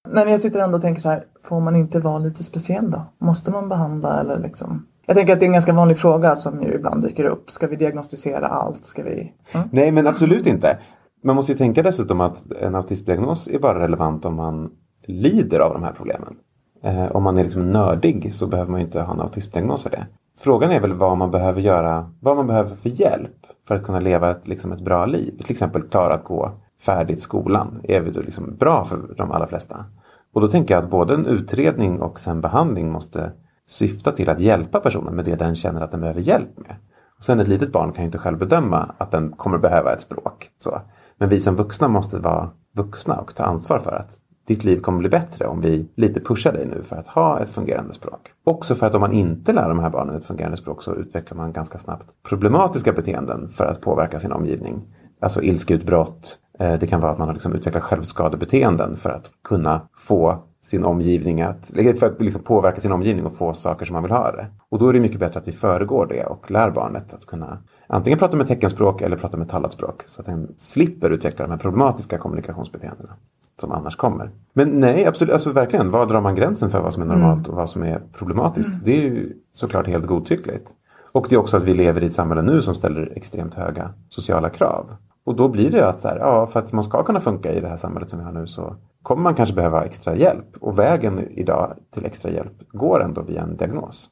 Men 0.09 0.31
jag 0.31 0.39
sitter 0.39 0.59
ändå 0.59 0.75
och 0.75 0.81
tänker 0.81 1.01
så 1.01 1.09
här, 1.09 1.25
får 1.43 1.59
man 1.59 1.75
inte 1.75 1.99
vara 1.99 2.17
lite 2.17 2.43
speciell 2.43 2.91
då? 2.91 3.05
Måste 3.17 3.51
man 3.51 3.69
behandla 3.69 4.19
eller 4.19 4.39
liksom? 4.39 4.87
Jag 5.11 5.15
tänker 5.15 5.33
att 5.33 5.39
det 5.39 5.45
är 5.45 5.47
en 5.47 5.53
ganska 5.53 5.73
vanlig 5.73 5.97
fråga 5.97 6.35
som 6.35 6.61
ju 6.61 6.73
ibland 6.73 7.01
dyker 7.03 7.25
upp. 7.25 7.49
Ska 7.49 7.67
vi 7.67 7.75
diagnostisera 7.75 8.47
allt? 8.47 8.85
Ska 8.85 9.03
vi? 9.03 9.33
Mm. 9.53 9.67
Nej, 9.71 9.91
men 9.91 10.07
absolut 10.07 10.45
inte. 10.45 10.77
Man 11.23 11.35
måste 11.35 11.51
ju 11.51 11.57
tänka 11.57 11.83
dessutom 11.83 12.21
att 12.21 12.51
en 12.51 12.75
autismdiagnos 12.75 13.47
är 13.47 13.59
bara 13.59 13.79
relevant 13.79 14.25
om 14.25 14.35
man 14.35 14.71
lider 15.07 15.59
av 15.59 15.73
de 15.73 15.83
här 15.83 15.91
problemen. 15.91 16.35
Eh, 16.83 17.05
om 17.11 17.23
man 17.23 17.37
är 17.37 17.43
liksom 17.43 17.71
nördig 17.71 18.33
så 18.33 18.47
behöver 18.47 18.71
man 18.71 18.79
ju 18.79 18.85
inte 18.85 19.01
ha 19.01 19.13
en 19.13 19.21
autismdiagnos 19.21 19.83
för 19.83 19.89
det. 19.89 20.07
Frågan 20.39 20.71
är 20.71 20.81
väl 20.81 20.93
vad 20.93 21.17
man 21.17 21.31
behöver 21.31 21.61
göra, 21.61 22.11
vad 22.19 22.35
man 22.35 22.47
behöver 22.47 22.75
för 22.75 22.89
hjälp 22.89 23.37
för 23.67 23.75
att 23.75 23.83
kunna 23.83 23.99
leva 23.99 24.31
ett, 24.31 24.47
liksom 24.47 24.71
ett 24.71 24.81
bra 24.81 25.05
liv. 25.05 25.37
Till 25.37 25.51
exempel 25.51 25.81
klara 25.81 26.13
att 26.13 26.23
gå 26.23 26.51
färdigt 26.85 27.21
skolan 27.21 27.81
är 27.83 28.01
väl 28.01 28.25
liksom 28.25 28.55
bra 28.59 28.83
för 28.83 28.97
de 29.17 29.31
allra 29.31 29.47
flesta. 29.47 29.85
Och 30.33 30.41
då 30.41 30.47
tänker 30.47 30.73
jag 30.73 30.83
att 30.83 30.89
både 30.89 31.13
en 31.13 31.25
utredning 31.25 32.01
och 32.01 32.19
sen 32.19 32.41
behandling 32.41 32.91
måste 32.91 33.31
syfta 33.71 34.11
till 34.11 34.29
att 34.29 34.39
hjälpa 34.39 34.79
personen 34.79 35.15
med 35.15 35.25
det 35.25 35.35
den 35.35 35.55
känner 35.55 35.81
att 35.81 35.91
den 35.91 36.01
behöver 36.01 36.21
hjälp 36.21 36.59
med. 36.59 36.75
Och 37.17 37.25
sen 37.25 37.39
ett 37.39 37.47
litet 37.47 37.71
barn 37.71 37.91
kan 37.91 38.03
ju 38.03 38.05
inte 38.05 38.17
själv 38.17 38.37
bedöma 38.37 38.95
att 38.97 39.11
den 39.11 39.31
kommer 39.31 39.57
behöva 39.57 39.93
ett 39.93 40.01
språk. 40.01 40.49
Så. 40.59 40.81
Men 41.17 41.29
vi 41.29 41.39
som 41.39 41.55
vuxna 41.55 41.87
måste 41.87 42.19
vara 42.19 42.49
vuxna 42.75 43.15
och 43.15 43.35
ta 43.35 43.43
ansvar 43.43 43.79
för 43.79 43.91
att 43.91 44.17
ditt 44.47 44.63
liv 44.63 44.79
kommer 44.79 44.99
bli 44.99 45.09
bättre 45.09 45.47
om 45.47 45.61
vi 45.61 45.89
lite 45.95 46.19
pushar 46.19 46.53
dig 46.53 46.65
nu 46.65 46.83
för 46.83 46.95
att 46.95 47.07
ha 47.07 47.39
ett 47.39 47.49
fungerande 47.49 47.93
språk. 47.93 48.31
Också 48.43 48.75
för 48.75 48.87
att 48.87 48.95
om 48.95 49.01
man 49.01 49.11
inte 49.11 49.53
lär 49.53 49.69
de 49.69 49.79
här 49.79 49.89
barnen 49.89 50.15
ett 50.15 50.25
fungerande 50.25 50.57
språk 50.57 50.83
så 50.83 50.95
utvecklar 50.95 51.37
man 51.37 51.53
ganska 51.53 51.77
snabbt 51.77 52.07
problematiska 52.29 52.93
beteenden 52.93 53.49
för 53.49 53.65
att 53.65 53.81
påverka 53.81 54.19
sin 54.19 54.31
omgivning. 54.31 54.81
Alltså 55.21 55.41
ilskeutbrott. 55.41 56.39
Eh, 56.59 56.79
det 56.79 56.87
kan 56.87 56.99
vara 56.99 57.11
att 57.11 57.17
man 57.17 57.27
har 57.27 57.33
liksom 57.33 57.55
utvecklat 57.55 57.83
självskadebeteenden 57.83 58.95
för 58.95 59.09
att 59.09 59.31
kunna 59.43 59.81
få 59.97 60.43
sin 60.61 60.85
omgivning 60.85 61.41
att, 61.41 61.71
för 61.99 62.05
att 62.05 62.21
liksom 62.21 62.43
påverka 62.43 62.81
sin 62.81 62.91
omgivning 62.91 63.25
och 63.25 63.35
få 63.35 63.53
saker 63.53 63.85
som 63.85 63.93
man 63.93 64.03
vill 64.03 64.11
ha 64.11 64.31
det. 64.31 64.47
Och 64.69 64.79
då 64.79 64.87
är 64.87 64.93
det 64.93 64.99
mycket 64.99 65.19
bättre 65.19 65.39
att 65.39 65.47
vi 65.47 65.51
föregår 65.51 66.05
det 66.05 66.25
och 66.25 66.51
lär 66.51 66.71
barnet 66.71 67.13
att 67.13 67.25
kunna 67.25 67.57
antingen 67.87 68.19
prata 68.19 68.37
med 68.37 68.47
teckenspråk 68.47 69.01
eller 69.01 69.17
prata 69.17 69.37
med 69.37 69.49
talat 69.49 69.73
språk. 69.73 70.03
Så 70.05 70.21
att 70.21 70.25
den 70.25 70.47
slipper 70.57 71.09
utveckla 71.09 71.45
de 71.45 71.51
här 71.51 71.59
problematiska 71.59 72.17
kommunikationsbeteendena 72.17 73.13
som 73.59 73.71
annars 73.71 73.95
kommer. 73.95 74.31
Men 74.53 74.79
nej, 74.79 75.05
absolut, 75.05 75.33
alltså 75.33 75.51
verkligen, 75.51 75.91
var 75.91 76.05
drar 76.05 76.21
man 76.21 76.35
gränsen 76.35 76.69
för 76.69 76.81
vad 76.81 76.93
som 76.93 77.03
är 77.03 77.07
normalt 77.07 77.47
och 77.47 77.55
vad 77.55 77.69
som 77.69 77.83
är 77.83 78.01
problematiskt? 78.13 78.85
Det 78.85 78.97
är 78.97 79.01
ju 79.01 79.33
såklart 79.53 79.87
helt 79.87 80.05
godtyckligt. 80.05 80.69
Och 81.11 81.25
det 81.29 81.35
är 81.35 81.39
också 81.39 81.57
att 81.57 81.63
vi 81.63 81.73
lever 81.73 82.03
i 82.03 82.05
ett 82.05 82.13
samhälle 82.13 82.41
nu 82.41 82.61
som 82.61 82.75
ställer 82.75 83.13
extremt 83.15 83.53
höga 83.53 83.93
sociala 84.09 84.49
krav. 84.49 84.85
Och 85.23 85.35
då 85.35 85.47
blir 85.47 85.71
det 85.71 85.89
att 85.89 86.01
så 86.01 86.07
här, 86.07 86.17
ja, 86.17 86.47
för 86.47 86.59
att 86.59 86.73
man 86.73 86.83
ska 86.83 87.03
kunna 87.03 87.19
funka 87.19 87.53
i 87.53 87.61
det 87.61 87.67
här 87.67 87.77
samhället 87.77 88.09
som 88.09 88.19
vi 88.19 88.25
har 88.25 88.31
nu 88.31 88.47
så 88.47 88.75
kommer 89.03 89.23
man 89.23 89.35
kanske 89.35 89.55
behöva 89.55 89.85
extra 89.85 90.15
hjälp. 90.15 90.57
Och 90.59 90.79
vägen 90.79 91.19
idag 91.31 91.73
till 91.93 92.05
extra 92.05 92.31
hjälp 92.31 92.53
går 92.71 93.03
ändå 93.03 93.21
via 93.21 93.41
en 93.41 93.57
diagnos. 93.57 94.09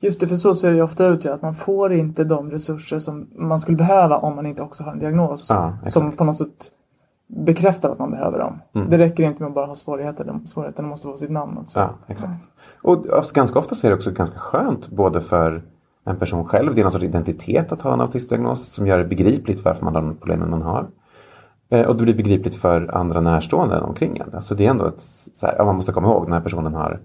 Just 0.00 0.20
det, 0.20 0.28
för 0.28 0.36
så 0.36 0.54
ser 0.54 0.72
det 0.72 0.82
ofta 0.82 1.06
ut 1.06 1.24
ja, 1.24 1.34
att 1.34 1.42
man 1.42 1.54
får 1.54 1.92
inte 1.92 2.24
de 2.24 2.50
resurser 2.50 2.98
som 2.98 3.28
man 3.36 3.60
skulle 3.60 3.76
behöva 3.76 4.16
om 4.18 4.36
man 4.36 4.46
inte 4.46 4.62
också 4.62 4.82
har 4.82 4.92
en 4.92 4.98
diagnos. 4.98 5.46
Ja, 5.50 5.78
som 5.86 6.12
på 6.12 6.24
något 6.24 6.36
sätt 6.36 6.70
bekräftar 7.26 7.90
att 7.90 7.98
man 7.98 8.10
behöver 8.10 8.38
dem. 8.38 8.58
Mm. 8.74 8.90
Det 8.90 8.98
räcker 8.98 9.24
inte 9.24 9.42
med 9.42 9.48
att 9.48 9.54
bara 9.54 9.66
ha 9.66 9.74
svårigheter. 9.74 10.24
De- 10.24 10.46
Svårigheterna 10.46 10.88
måste 10.88 11.06
få 11.06 11.16
sitt 11.16 11.30
namn 11.30 11.58
också. 11.58 11.78
Ja, 11.78 11.90
exakt. 12.06 12.32
Och 12.82 13.04
ganska 13.34 13.58
ofta 13.58 13.74
så 13.74 13.86
är 13.86 13.90
det 13.90 13.96
också 13.96 14.10
ganska 14.10 14.38
skönt 14.38 14.88
både 14.88 15.20
för 15.20 15.62
en 16.04 16.18
person 16.18 16.44
själv, 16.44 16.74
det 16.74 16.80
är 16.80 16.82
någon 16.82 16.92
sorts 16.92 17.04
identitet 17.04 17.72
att 17.72 17.82
ha 17.82 17.92
en 17.92 18.00
autismdiagnos 18.00 18.68
som 18.68 18.86
gör 18.86 18.98
det 18.98 19.04
begripligt 19.04 19.64
varför 19.64 19.84
man 19.84 19.94
har 19.94 20.02
de 20.02 20.16
problemen 20.16 20.50
man 20.50 20.62
har. 20.62 20.88
Eh, 21.70 21.86
och 21.86 21.96
det 21.96 22.02
blir 22.02 22.14
begripligt 22.14 22.54
för 22.54 22.94
andra 22.94 23.20
närstående 23.20 23.80
omkring 23.80 24.18
en. 24.18 24.34
Alltså 24.34 24.54
det 24.54 24.66
är 24.66 24.70
ändå 24.70 24.86
ett, 24.86 25.00
så 25.34 25.46
här, 25.46 25.64
man 25.64 25.74
måste 25.74 25.92
komma 25.92 26.08
ihåg 26.08 26.24
den 26.26 26.32
här 26.32 26.40
personen 26.40 26.74
har 26.74 27.00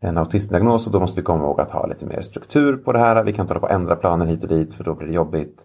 en 0.00 0.18
autismdiagnos 0.18 0.86
och 0.86 0.92
då 0.92 1.00
måste 1.00 1.20
vi 1.20 1.24
komma 1.24 1.44
ihåg 1.44 1.60
att 1.60 1.70
ha 1.70 1.86
lite 1.86 2.06
mer 2.06 2.20
struktur 2.20 2.76
på 2.76 2.92
det 2.92 2.98
här. 2.98 3.24
Vi 3.24 3.32
kan 3.32 3.42
inte 3.42 3.54
hålla 3.54 3.60
på 3.60 3.66
och 3.66 3.72
ändra 3.72 3.96
planer 3.96 4.26
hit 4.26 4.42
och 4.42 4.48
dit 4.48 4.74
för 4.74 4.84
då 4.84 4.94
blir 4.94 5.08
det 5.08 5.14
jobbigt. 5.14 5.62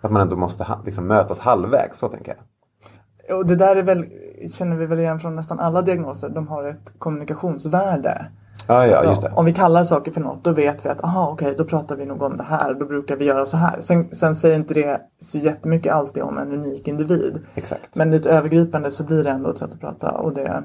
Att 0.00 0.12
man 0.12 0.22
ändå 0.22 0.36
måste 0.36 0.64
ha, 0.64 0.82
liksom 0.84 1.06
mötas 1.06 1.40
halvvägs, 1.40 1.98
så 1.98 2.08
tänker 2.08 2.34
jag. 2.34 3.38
Och 3.38 3.46
det 3.46 3.56
där 3.56 3.76
är 3.76 3.82
väl, 3.82 4.04
känner 4.50 4.76
vi 4.76 4.86
väl 4.86 4.98
igen 4.98 5.20
från 5.20 5.36
nästan 5.36 5.60
alla 5.60 5.82
diagnoser. 5.82 6.28
De 6.28 6.48
har 6.48 6.64
ett 6.64 6.92
kommunikationsvärde. 6.98 8.26
Ja, 8.68 8.86
ja, 8.86 8.92
Alltså, 8.92 9.08
just 9.08 9.22
det. 9.22 9.32
Om 9.36 9.44
vi 9.44 9.52
kallar 9.52 9.84
saker 9.84 10.12
för 10.12 10.20
något 10.20 10.44
då 10.44 10.52
vet 10.52 10.84
vi 10.84 10.88
att 10.88 11.04
aha 11.04 11.30
okej 11.32 11.54
då 11.58 11.64
pratar 11.64 11.96
vi 11.96 12.06
nog 12.06 12.22
om 12.22 12.36
det 12.36 12.42
här. 12.42 12.74
Då 12.74 12.86
brukar 12.86 13.16
vi 13.16 13.24
göra 13.24 13.46
så 13.46 13.56
här. 13.56 13.80
Sen, 13.80 14.08
sen 14.14 14.34
säger 14.34 14.56
inte 14.56 14.74
det 14.74 15.00
så 15.20 15.38
jättemycket 15.38 15.92
alltid 15.92 16.22
om 16.22 16.38
en 16.38 16.52
unik 16.52 16.88
individ. 16.88 17.40
Exakt. 17.54 17.94
Men 17.94 18.10
lite 18.10 18.30
övergripande 18.30 18.90
så 18.90 19.02
blir 19.04 19.24
det 19.24 19.30
ändå 19.30 19.50
ett 19.50 19.58
sätt 19.58 19.72
att 19.72 19.80
prata. 19.80 20.10
Och 20.10 20.34
det, 20.34 20.62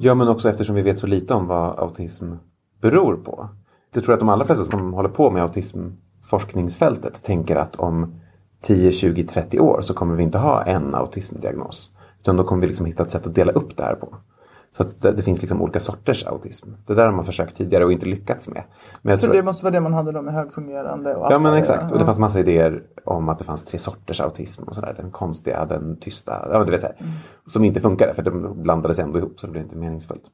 Ja, 0.00 0.14
men 0.14 0.28
också 0.28 0.48
eftersom 0.48 0.74
vi 0.74 0.82
vet 0.82 0.98
så 0.98 1.06
lite 1.06 1.34
om 1.34 1.46
vad 1.46 1.78
autism 1.78 2.32
beror 2.80 3.16
på. 3.16 3.48
Det 3.92 4.00
tror 4.00 4.12
jag 4.12 4.14
att 4.14 4.20
de 4.20 4.28
allra 4.28 4.44
flesta 4.44 4.64
som 4.64 4.92
håller 4.92 5.08
på 5.08 5.30
med 5.30 5.42
autismforskningsfältet 5.42 7.22
tänker 7.22 7.56
att 7.56 7.76
om 7.76 8.14
10, 8.62 8.92
20, 8.92 9.24
30 9.24 9.60
år 9.60 9.80
så 9.80 9.94
kommer 9.94 10.16
vi 10.16 10.22
inte 10.22 10.38
ha 10.38 10.62
en 10.62 10.94
autismdiagnos. 10.94 11.90
Utan 12.20 12.36
då 12.36 12.44
kommer 12.44 12.60
vi 12.60 12.66
liksom 12.66 12.86
hitta 12.86 13.02
ett 13.02 13.10
sätt 13.10 13.26
att 13.26 13.34
dela 13.34 13.52
upp 13.52 13.76
det 13.76 13.82
här 13.82 13.94
på. 13.94 14.16
Så 14.76 14.82
att 14.82 15.02
det, 15.02 15.12
det 15.12 15.22
finns 15.22 15.40
liksom 15.40 15.62
olika 15.62 15.80
sorters 15.80 16.26
autism. 16.26 16.68
Det 16.86 16.94
där 16.94 17.06
har 17.06 17.12
man 17.12 17.24
försökt 17.24 17.56
tidigare 17.56 17.84
och 17.84 17.92
inte 17.92 18.06
lyckats 18.06 18.48
med. 18.48 18.62
Men 19.02 19.18
så 19.18 19.24
tror- 19.24 19.34
det 19.34 19.42
måste 19.42 19.64
vara 19.64 19.72
det 19.72 19.80
man 19.80 19.92
hade 19.92 20.12
då 20.12 20.22
med 20.22 20.34
högfungerande 20.34 21.14
och 21.14 21.32
Ja 21.32 21.38
men 21.38 21.54
exakt. 21.54 21.92
Och 21.92 21.98
det 21.98 22.04
fanns 22.04 22.18
massa 22.18 22.40
idéer 22.40 22.82
om 23.04 23.28
att 23.28 23.38
det 23.38 23.44
fanns 23.44 23.64
tre 23.64 23.78
sorters 23.78 24.20
autism 24.20 24.62
och 24.62 24.74
sådär. 24.74 24.94
Den 24.96 25.10
konstiga, 25.10 25.64
den 25.64 25.96
tysta, 25.96 26.48
ja 26.52 26.64
du 26.64 26.70
vet 26.70 26.80
så 26.80 26.86
här. 26.86 26.96
Som 27.46 27.64
inte 27.64 27.80
funkade 27.80 28.12
för 28.14 28.22
de 28.22 28.62
blandades 28.62 28.98
ändå 28.98 29.18
ihop 29.18 29.40
så 29.40 29.46
det 29.46 29.50
blev 29.50 29.62
inte 29.64 29.76
meningsfullt. 29.76 30.24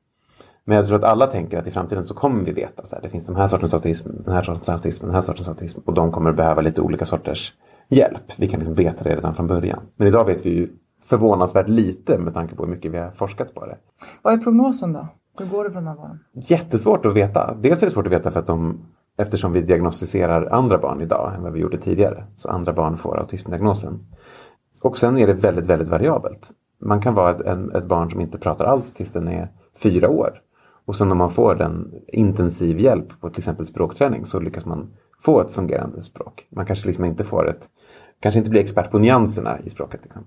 Men 0.65 0.77
jag 0.77 0.87
tror 0.87 0.99
att 0.99 1.05
alla 1.05 1.27
tänker 1.27 1.59
att 1.59 1.67
i 1.67 1.71
framtiden 1.71 2.05
så 2.05 2.15
kommer 2.15 2.45
vi 2.45 2.53
veta 2.53 2.85
så 2.85 2.95
här, 2.95 3.03
det 3.03 3.09
finns 3.09 3.27
den 3.27 3.37
här 3.37 3.47
sortens 3.47 3.75
autism, 3.75 4.09
den 4.25 4.35
här 4.35 4.43
sortens 4.43 4.69
autism, 4.69 5.07
den 5.07 5.15
här 5.15 5.23
sortens 5.23 5.49
autism 5.49 5.81
och 5.85 5.95
de 5.95 6.13
kommer 6.13 6.33
behöva 6.33 6.61
lite 6.61 6.81
olika 6.81 7.05
sorters 7.05 7.55
hjälp. 7.89 8.33
Vi 8.37 8.49
kan 8.49 8.59
liksom 8.59 8.75
veta 8.75 9.05
det 9.05 9.17
redan 9.17 9.35
från 9.35 9.47
början. 9.47 9.81
Men 9.97 10.09
idag 10.09 10.25
vet 10.25 10.47
vi 10.47 10.51
ju 10.51 10.69
förvånansvärt 11.03 11.69
lite 11.69 12.19
med 12.19 12.35
tanke 12.35 12.55
på 12.55 12.65
hur 12.65 12.71
mycket 12.71 12.93
vi 12.93 12.99
har 12.99 13.11
forskat 13.11 13.55
på 13.55 13.67
det. 13.67 13.77
Vad 14.23 14.35
är 14.35 14.39
prognosen 14.39 14.93
då? 14.93 15.09
Hur 15.39 15.47
går 15.47 15.65
det 15.65 15.71
för 15.71 15.81
de 15.81 15.87
här 15.87 15.97
barnen? 15.97 16.19
Jättesvårt 16.35 17.07
att 17.07 17.15
veta. 17.15 17.55
Dels 17.55 17.83
är 17.83 17.87
det 17.87 17.91
svårt 17.91 18.07
att 18.07 18.13
veta 18.13 18.31
för 18.31 18.41
att 18.41 18.47
de, 18.47 18.79
eftersom 19.19 19.53
vi 19.53 19.61
diagnostiserar 19.61 20.49
andra 20.53 20.79
barn 20.79 21.01
idag 21.01 21.35
än 21.35 21.43
vad 21.43 21.53
vi 21.53 21.61
gjorde 21.61 21.79
tidigare. 21.79 22.25
Så 22.37 22.49
andra 22.49 22.73
barn 22.73 22.97
får 22.97 23.19
autismdiagnosen. 23.19 24.07
Och 24.83 24.97
sen 24.97 25.19
är 25.19 25.27
det 25.27 25.33
väldigt, 25.33 25.67
väldigt 25.67 25.89
variabelt. 25.89 26.51
Man 26.81 27.01
kan 27.01 27.15
vara 27.15 27.31
ett, 27.31 27.41
en, 27.41 27.75
ett 27.75 27.85
barn 27.87 28.11
som 28.11 28.21
inte 28.21 28.39
pratar 28.39 28.65
alls 28.65 28.93
tills 28.93 29.13
den 29.13 29.29
är 29.29 29.49
fyra 29.83 30.09
år. 30.09 30.41
Och 30.85 30.97
sen 30.97 31.13
om 31.13 31.19
man 31.19 31.31
får 31.31 31.55
den 31.55 31.93
intensiv 32.09 32.79
hjälp 32.79 33.21
på 33.21 33.31
till 33.31 33.41
exempel 33.41 33.67
språkträning 33.67 34.27
så 34.27 34.41
lyckas 34.41 34.65
man 34.67 34.91
få 35.19 35.41
ett 35.41 35.51
fungerande 35.51 36.03
språk. 36.03 36.47
Man 36.51 36.67
kanske 36.67 36.87
liksom 36.87 37.05
inte 37.05 37.25
får 37.25 37.49
ett, 37.49 37.69
kanske 38.21 38.39
inte 38.39 38.51
blir 38.51 38.61
expert 38.61 38.91
på 38.91 38.99
nyanserna 38.99 39.59
i 39.61 39.71
språket. 39.71 40.01
Liksom. 40.03 40.25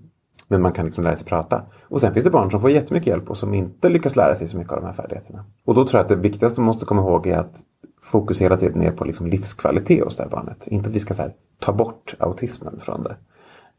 Men 0.48 0.62
man 0.62 0.72
kan 0.72 0.86
liksom 0.86 1.04
lära 1.04 1.16
sig 1.16 1.28
prata. 1.28 1.62
Och 1.84 2.02
sen 2.02 2.14
finns 2.14 2.24
det 2.24 2.32
barn 2.32 2.52
som 2.52 2.60
får 2.60 2.70
jättemycket 2.70 3.08
hjälp 3.08 3.30
och 3.30 3.38
som 3.38 3.54
inte 3.54 3.90
lyckas 3.90 4.16
lära 4.16 4.36
sig 4.36 4.48
så 4.48 4.58
mycket 4.58 4.74
av 4.74 4.80
de 4.80 4.86
här 4.86 4.94
färdigheterna. 4.94 5.46
Och 5.66 5.76
då 5.76 5.86
tror 5.86 6.00
jag 6.00 6.04
att 6.04 6.10
det 6.10 6.16
viktigaste 6.16 6.60
man 6.60 6.66
måste 6.68 6.86
komma 6.86 7.02
ihåg 7.02 7.28
är 7.28 7.38
att 7.38 7.64
fokus 8.04 8.42
hela 8.42 8.58
tiden 8.58 8.82
är 8.82 8.92
på 8.92 9.06
liksom 9.06 9.28
livskvalitet 9.28 10.04
hos 10.04 10.16
det 10.16 10.24
här 10.24 10.30
barnet. 10.30 10.68
Inte 10.68 10.90
att 10.90 10.96
vi 10.96 11.00
ska 11.00 11.14
så 11.14 11.22
här, 11.22 11.34
ta 11.60 11.74
bort 11.74 12.16
autismen 12.20 12.80
från 12.80 13.04
det. 13.04 13.16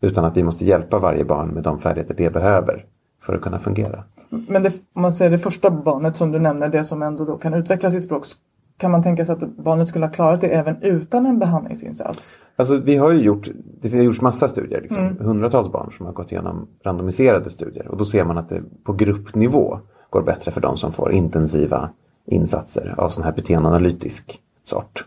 Utan 0.00 0.24
att 0.24 0.36
vi 0.36 0.42
måste 0.42 0.64
hjälpa 0.64 0.98
varje 0.98 1.24
barn 1.24 1.48
med 1.48 1.62
de 1.62 1.78
färdigheter 1.78 2.14
det 2.14 2.30
behöver 2.30 2.86
för 3.22 3.34
att 3.34 3.42
kunna 3.42 3.58
fungera. 3.58 4.04
Men 4.28 4.62
det, 4.62 4.72
om 4.94 5.02
man 5.02 5.12
säger 5.12 5.30
det 5.30 5.38
första 5.38 5.70
barnet 5.70 6.16
som 6.16 6.32
du 6.32 6.38
nämner, 6.38 6.68
det 6.68 6.84
som 6.84 7.02
ändå 7.02 7.24
då 7.24 7.38
kan 7.38 7.54
utveckla 7.54 7.90
sitt 7.90 8.02
språk. 8.02 8.26
Kan 8.76 8.90
man 8.90 9.02
tänka 9.02 9.24
sig 9.24 9.32
att 9.32 9.56
barnet 9.56 9.88
skulle 9.88 10.06
ha 10.06 10.12
klarat 10.12 10.40
det 10.40 10.48
även 10.48 10.82
utan 10.82 11.26
en 11.26 11.38
behandlingsinsats? 11.38 12.36
Alltså, 12.56 12.76
vi 12.76 12.96
har 12.96 13.12
ju 13.12 13.20
gjort, 13.20 13.48
det 13.80 13.92
har 13.92 14.02
gjorts 14.02 14.20
massa 14.20 14.48
studier, 14.48 14.80
liksom, 14.80 15.16
hundratals 15.20 15.72
barn 15.72 15.92
som 15.96 16.06
har 16.06 16.12
gått 16.12 16.32
igenom 16.32 16.68
randomiserade 16.84 17.50
studier. 17.50 17.88
Och 17.88 17.96
då 17.96 18.04
ser 18.04 18.24
man 18.24 18.38
att 18.38 18.48
det 18.48 18.62
på 18.84 18.92
gruppnivå 18.92 19.78
går 20.10 20.22
bättre 20.22 20.50
för 20.50 20.60
de 20.60 20.76
som 20.76 20.92
får 20.92 21.12
intensiva 21.12 21.90
insatser 22.26 22.94
av 22.98 23.08
sån 23.08 23.24
här 23.24 23.32
beteendeanalytisk 23.32 24.40
sort. 24.64 25.04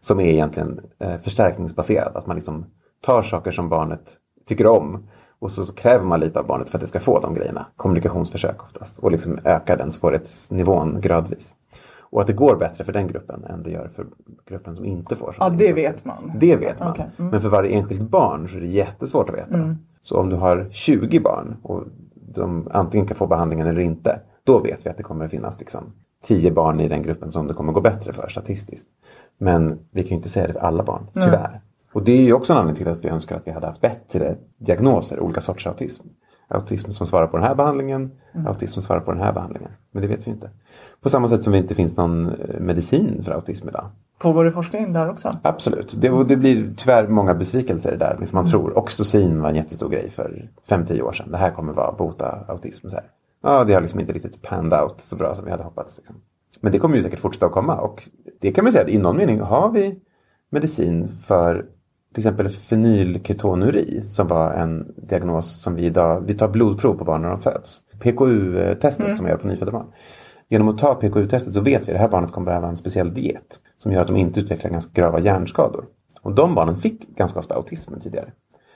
Som 0.00 0.20
är 0.20 0.26
egentligen 0.26 0.80
eh, 0.98 1.16
förstärkningsbaserad, 1.16 2.16
att 2.16 2.26
man 2.26 2.36
liksom 2.36 2.66
tar 3.00 3.22
saker 3.22 3.50
som 3.50 3.68
barnet 3.68 4.16
tycker 4.46 4.66
om 4.66 5.06
och 5.38 5.50
så, 5.50 5.64
så 5.64 5.74
kräver 5.74 6.04
man 6.04 6.20
lite 6.20 6.38
av 6.40 6.46
barnet 6.46 6.70
för 6.70 6.78
att 6.78 6.80
det 6.80 6.86
ska 6.86 7.00
få 7.00 7.20
de 7.20 7.34
grejerna. 7.34 7.66
Kommunikationsförsök 7.76 8.62
oftast. 8.62 8.98
Och 8.98 9.12
liksom 9.12 9.38
ökar 9.44 9.76
den 9.76 9.92
svårighetsnivån 9.92 11.00
gradvis. 11.00 11.54
Och 12.14 12.20
att 12.20 12.26
det 12.26 12.32
går 12.32 12.56
bättre 12.56 12.84
för 12.84 12.92
den 12.92 13.06
gruppen 13.06 13.44
än 13.44 13.62
det 13.62 13.70
gör 13.70 13.88
för 13.88 14.06
gruppen 14.48 14.76
som 14.76 14.84
inte 14.84 15.16
får 15.16 15.28
Ja, 15.28 15.32
sådana 15.32 15.56
det 15.56 15.64
insatser. 15.64 15.92
vet 15.92 16.04
man. 16.04 16.32
Det 16.34 16.56
vet 16.56 16.80
man. 16.80 16.90
Okej, 16.90 17.06
mm. 17.18 17.30
Men 17.30 17.40
för 17.40 17.48
varje 17.48 17.70
enskilt 17.70 18.02
barn 18.02 18.48
så 18.48 18.56
är 18.56 18.60
det 18.60 18.66
jättesvårt 18.66 19.30
att 19.30 19.36
veta. 19.36 19.76
Så 20.02 20.20
om 20.20 20.28
du 20.28 20.36
har 20.36 20.68
20 20.70 21.20
barn 21.20 21.56
och 21.62 21.84
de 22.34 22.68
antingen 22.72 23.06
kan 23.06 23.16
få 23.16 23.26
behandlingen 23.26 23.66
eller 23.66 23.80
inte. 23.80 24.20
Då 24.44 24.58
vet 24.58 24.86
vi 24.86 24.90
att 24.90 24.96
det 24.96 25.02
kommer 25.02 25.24
att 25.24 25.30
finnas 25.30 25.60
liksom 25.60 25.92
10 26.24 26.50
barn 26.50 26.80
i 26.80 26.88
den 26.88 27.02
gruppen 27.02 27.32
som 27.32 27.46
det 27.46 27.54
kommer 27.54 27.72
gå 27.72 27.80
bättre 27.80 28.12
för 28.12 28.28
statistiskt. 28.28 28.86
Men 29.38 29.78
vi 29.90 30.02
kan 30.02 30.08
ju 30.08 30.16
inte 30.16 30.28
säga 30.28 30.46
det 30.46 30.52
för 30.52 30.60
alla 30.60 30.82
barn, 30.82 31.06
tyvärr. 31.14 31.60
Och 31.92 32.04
det 32.04 32.12
är 32.12 32.22
ju 32.22 32.32
också 32.32 32.52
en 32.52 32.58
anledning 32.58 32.84
till 32.84 32.92
att 32.92 33.04
vi 33.04 33.08
önskar 33.08 33.36
att 33.36 33.46
vi 33.46 33.50
hade 33.50 33.66
haft 33.66 33.80
bättre 33.80 34.36
diagnoser, 34.58 35.20
olika 35.20 35.40
sorters 35.40 35.66
autism. 35.66 36.06
Autism 36.54 36.90
som 36.90 37.06
svarar 37.06 37.26
på 37.26 37.36
den 37.36 37.46
här 37.46 37.54
behandlingen, 37.54 38.10
autism 38.46 38.74
som 38.74 38.82
svarar 38.82 39.00
på 39.00 39.12
den 39.12 39.22
här 39.22 39.32
behandlingen. 39.32 39.70
Men 39.90 40.02
det 40.02 40.08
vet 40.08 40.26
vi 40.26 40.30
inte. 40.30 40.50
På 41.00 41.08
samma 41.08 41.28
sätt 41.28 41.44
som 41.44 41.52
det 41.52 41.58
inte 41.58 41.74
finns 41.74 41.96
någon 41.96 42.28
eh, 42.28 42.60
medicin 42.60 43.22
för 43.22 43.32
autism 43.32 43.68
idag. 43.68 43.90
Pågår 44.18 44.44
det 44.44 44.52
forskning 44.52 44.92
där 44.92 45.10
också? 45.10 45.30
Absolut. 45.42 45.94
Det, 46.00 46.24
det 46.24 46.36
blir 46.36 46.74
tyvärr 46.76 47.08
många 47.08 47.34
besvikelser 47.34 47.96
där. 47.96 48.16
Liksom 48.20 48.36
man 48.36 48.46
tror 48.46 48.78
oxytocin 48.78 49.40
var 49.40 49.48
en 49.48 49.56
jättestor 49.56 49.88
grej 49.88 50.10
för 50.10 50.48
5-10 50.68 51.02
år 51.02 51.12
sedan. 51.12 51.30
Det 51.30 51.36
här 51.36 51.50
kommer 51.50 51.72
vara 51.72 51.92
bota 51.92 52.44
autism. 52.48 52.88
Så 52.88 52.96
här. 52.96 53.04
Ja, 53.42 53.64
det 53.64 53.74
har 53.74 53.80
liksom 53.80 54.00
inte 54.00 54.12
riktigt 54.12 54.42
panned 54.42 54.80
out 54.82 54.94
så 55.00 55.16
bra 55.16 55.34
som 55.34 55.44
vi 55.44 55.50
hade 55.50 55.64
hoppats. 55.64 55.96
Liksom. 55.96 56.16
Men 56.60 56.72
det 56.72 56.78
kommer 56.78 56.96
ju 56.96 57.02
säkert 57.02 57.20
fortsätta 57.20 57.46
att 57.46 57.52
komma. 57.52 57.76
Och 57.76 58.08
det 58.40 58.52
kan 58.52 58.64
man 58.64 58.72
säga 58.72 58.84
att 58.84 58.90
i 58.90 58.98
någon 58.98 59.16
mening 59.16 59.40
har 59.40 59.70
vi 59.70 60.00
medicin 60.50 61.08
för 61.08 61.66
till 62.14 62.20
exempel 62.20 62.48
fenylketonuri 62.48 64.02
som 64.08 64.26
var 64.26 64.52
en 64.52 64.94
diagnos 64.96 65.62
som 65.62 65.74
vi 65.74 65.84
idag, 65.84 66.24
vi 66.26 66.34
tar 66.34 66.48
blodprov 66.48 66.94
på 66.94 67.04
barn 67.04 67.22
när 67.22 67.28
de 67.28 67.40
föds. 67.40 67.80
PKU-testet 68.00 69.16
som 69.16 69.24
man 69.24 69.30
gör 69.30 69.38
på 69.38 69.46
nyfödda 69.46 69.72
barn. 69.72 69.86
Genom 70.48 70.68
att 70.68 70.78
ta 70.78 70.94
PKU-testet 70.94 71.54
så 71.54 71.60
vet 71.60 71.88
vi 71.88 71.92
att 71.92 71.96
det 71.96 72.02
här 72.02 72.08
barnet 72.08 72.32
kommer 72.32 72.44
behöva 72.44 72.68
en 72.68 72.76
speciell 72.76 73.14
diet 73.14 73.60
som 73.78 73.92
gör 73.92 74.00
att 74.00 74.06
de 74.06 74.16
inte 74.16 74.40
utvecklar 74.40 74.70
ganska 74.70 75.00
grava 75.00 75.20
hjärnskador. 75.20 75.84
Och 76.22 76.34
de 76.34 76.54
barnen 76.54 76.76
fick 76.76 77.16
ganska 77.16 77.38
ofta 77.38 77.54
autismen 77.54 78.00
tidigare. 78.00 78.32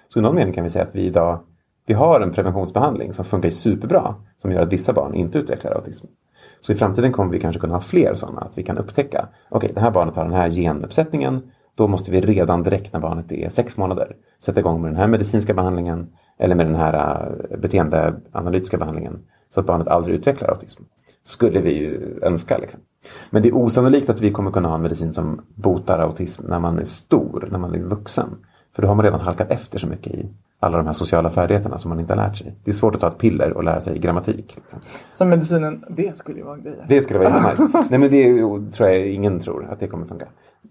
Så 0.08 0.18
i 0.18 0.22
någon 0.22 0.34
mening 0.34 0.54
kan 0.54 0.64
vi 0.64 0.70
säga 0.70 0.84
att 0.84 0.94
vi 0.94 1.02
idag 1.02 1.40
vi 1.86 1.94
har 1.94 2.20
en 2.20 2.32
preventionsbehandling 2.32 3.12
som 3.12 3.24
funkar 3.24 3.50
superbra 3.50 4.14
som 4.38 4.52
gör 4.52 4.60
att 4.60 4.72
vissa 4.72 4.92
barn 4.92 5.14
inte 5.14 5.38
utvecklar 5.38 5.72
autism. 5.72 6.06
Så 6.60 6.72
i 6.72 6.74
framtiden 6.74 7.12
kommer 7.12 7.32
vi 7.32 7.40
kanske 7.40 7.60
kunna 7.60 7.74
ha 7.74 7.80
fler 7.80 8.14
sådana, 8.14 8.40
att 8.40 8.58
vi 8.58 8.62
kan 8.62 8.78
upptäcka, 8.78 9.28
okej 9.48 9.70
det 9.74 9.80
här 9.80 9.90
barnet 9.90 10.16
har 10.16 10.24
den 10.24 10.34
här 10.34 10.50
genuppsättningen, 10.50 11.42
då 11.78 11.88
måste 11.88 12.10
vi 12.10 12.20
redan 12.20 12.62
direkt 12.62 12.92
när 12.92 13.00
barnet 13.00 13.32
är 13.32 13.48
sex 13.48 13.76
månader 13.76 14.16
sätta 14.40 14.60
igång 14.60 14.82
med 14.82 14.90
den 14.90 14.96
här 14.96 15.08
medicinska 15.08 15.54
behandlingen 15.54 16.06
eller 16.38 16.54
med 16.54 16.66
den 16.66 16.74
här 16.74 16.94
eh, 17.50 17.58
beteendeanalytiska 17.58 18.78
behandlingen 18.78 19.18
så 19.50 19.60
att 19.60 19.66
barnet 19.66 19.88
aldrig 19.88 20.16
utvecklar 20.16 20.48
autism. 20.48 20.82
Skulle 21.22 21.60
vi 21.60 21.78
ju 21.78 22.20
önska. 22.22 22.58
Liksom. 22.58 22.80
Men 23.30 23.42
det 23.42 23.48
är 23.48 23.56
osannolikt 23.56 24.10
att 24.10 24.20
vi 24.20 24.30
kommer 24.30 24.50
kunna 24.50 24.68
ha 24.68 24.74
en 24.74 24.82
medicin 24.82 25.12
som 25.12 25.40
botar 25.54 25.98
autism 25.98 26.42
när 26.48 26.58
man 26.58 26.78
är 26.78 26.84
stor, 26.84 27.48
när 27.50 27.58
man 27.58 27.74
är 27.74 27.78
vuxen. 27.78 28.28
För 28.74 28.82
då 28.82 28.88
har 28.88 28.94
man 28.94 29.04
redan 29.04 29.20
halkat 29.20 29.50
efter 29.50 29.78
så 29.78 29.86
mycket 29.86 30.14
i 30.14 30.28
alla 30.60 30.76
de 30.76 30.86
här 30.86 30.92
sociala 30.92 31.30
färdigheterna 31.30 31.78
som 31.78 31.88
man 31.88 32.00
inte 32.00 32.14
har 32.14 32.28
lärt 32.28 32.36
sig. 32.36 32.58
Det 32.64 32.70
är 32.70 32.74
svårt 32.74 32.94
att 32.94 33.00
ta 33.00 33.08
ett 33.08 33.18
piller 33.18 33.52
och 33.52 33.64
lära 33.64 33.80
sig 33.80 33.98
grammatik. 33.98 34.56
Liksom. 34.56 34.80
Så 35.10 35.24
medicinen, 35.24 35.84
det 35.90 36.16
skulle 36.16 36.38
ju 36.38 36.44
vara 36.44 36.56
grejer. 36.56 36.84
Det 36.88 37.00
skulle 37.00 37.18
vara 37.18 37.28
jättenice. 37.28 37.86
Nej 37.90 37.98
men 37.98 38.10
det 38.10 38.72
tror 38.72 38.88
jag 38.88 39.08
ingen 39.08 39.40
tror 39.40 39.68
att 39.70 39.80
det 39.80 39.88
kommer 39.88 40.06
funka. 40.06 40.28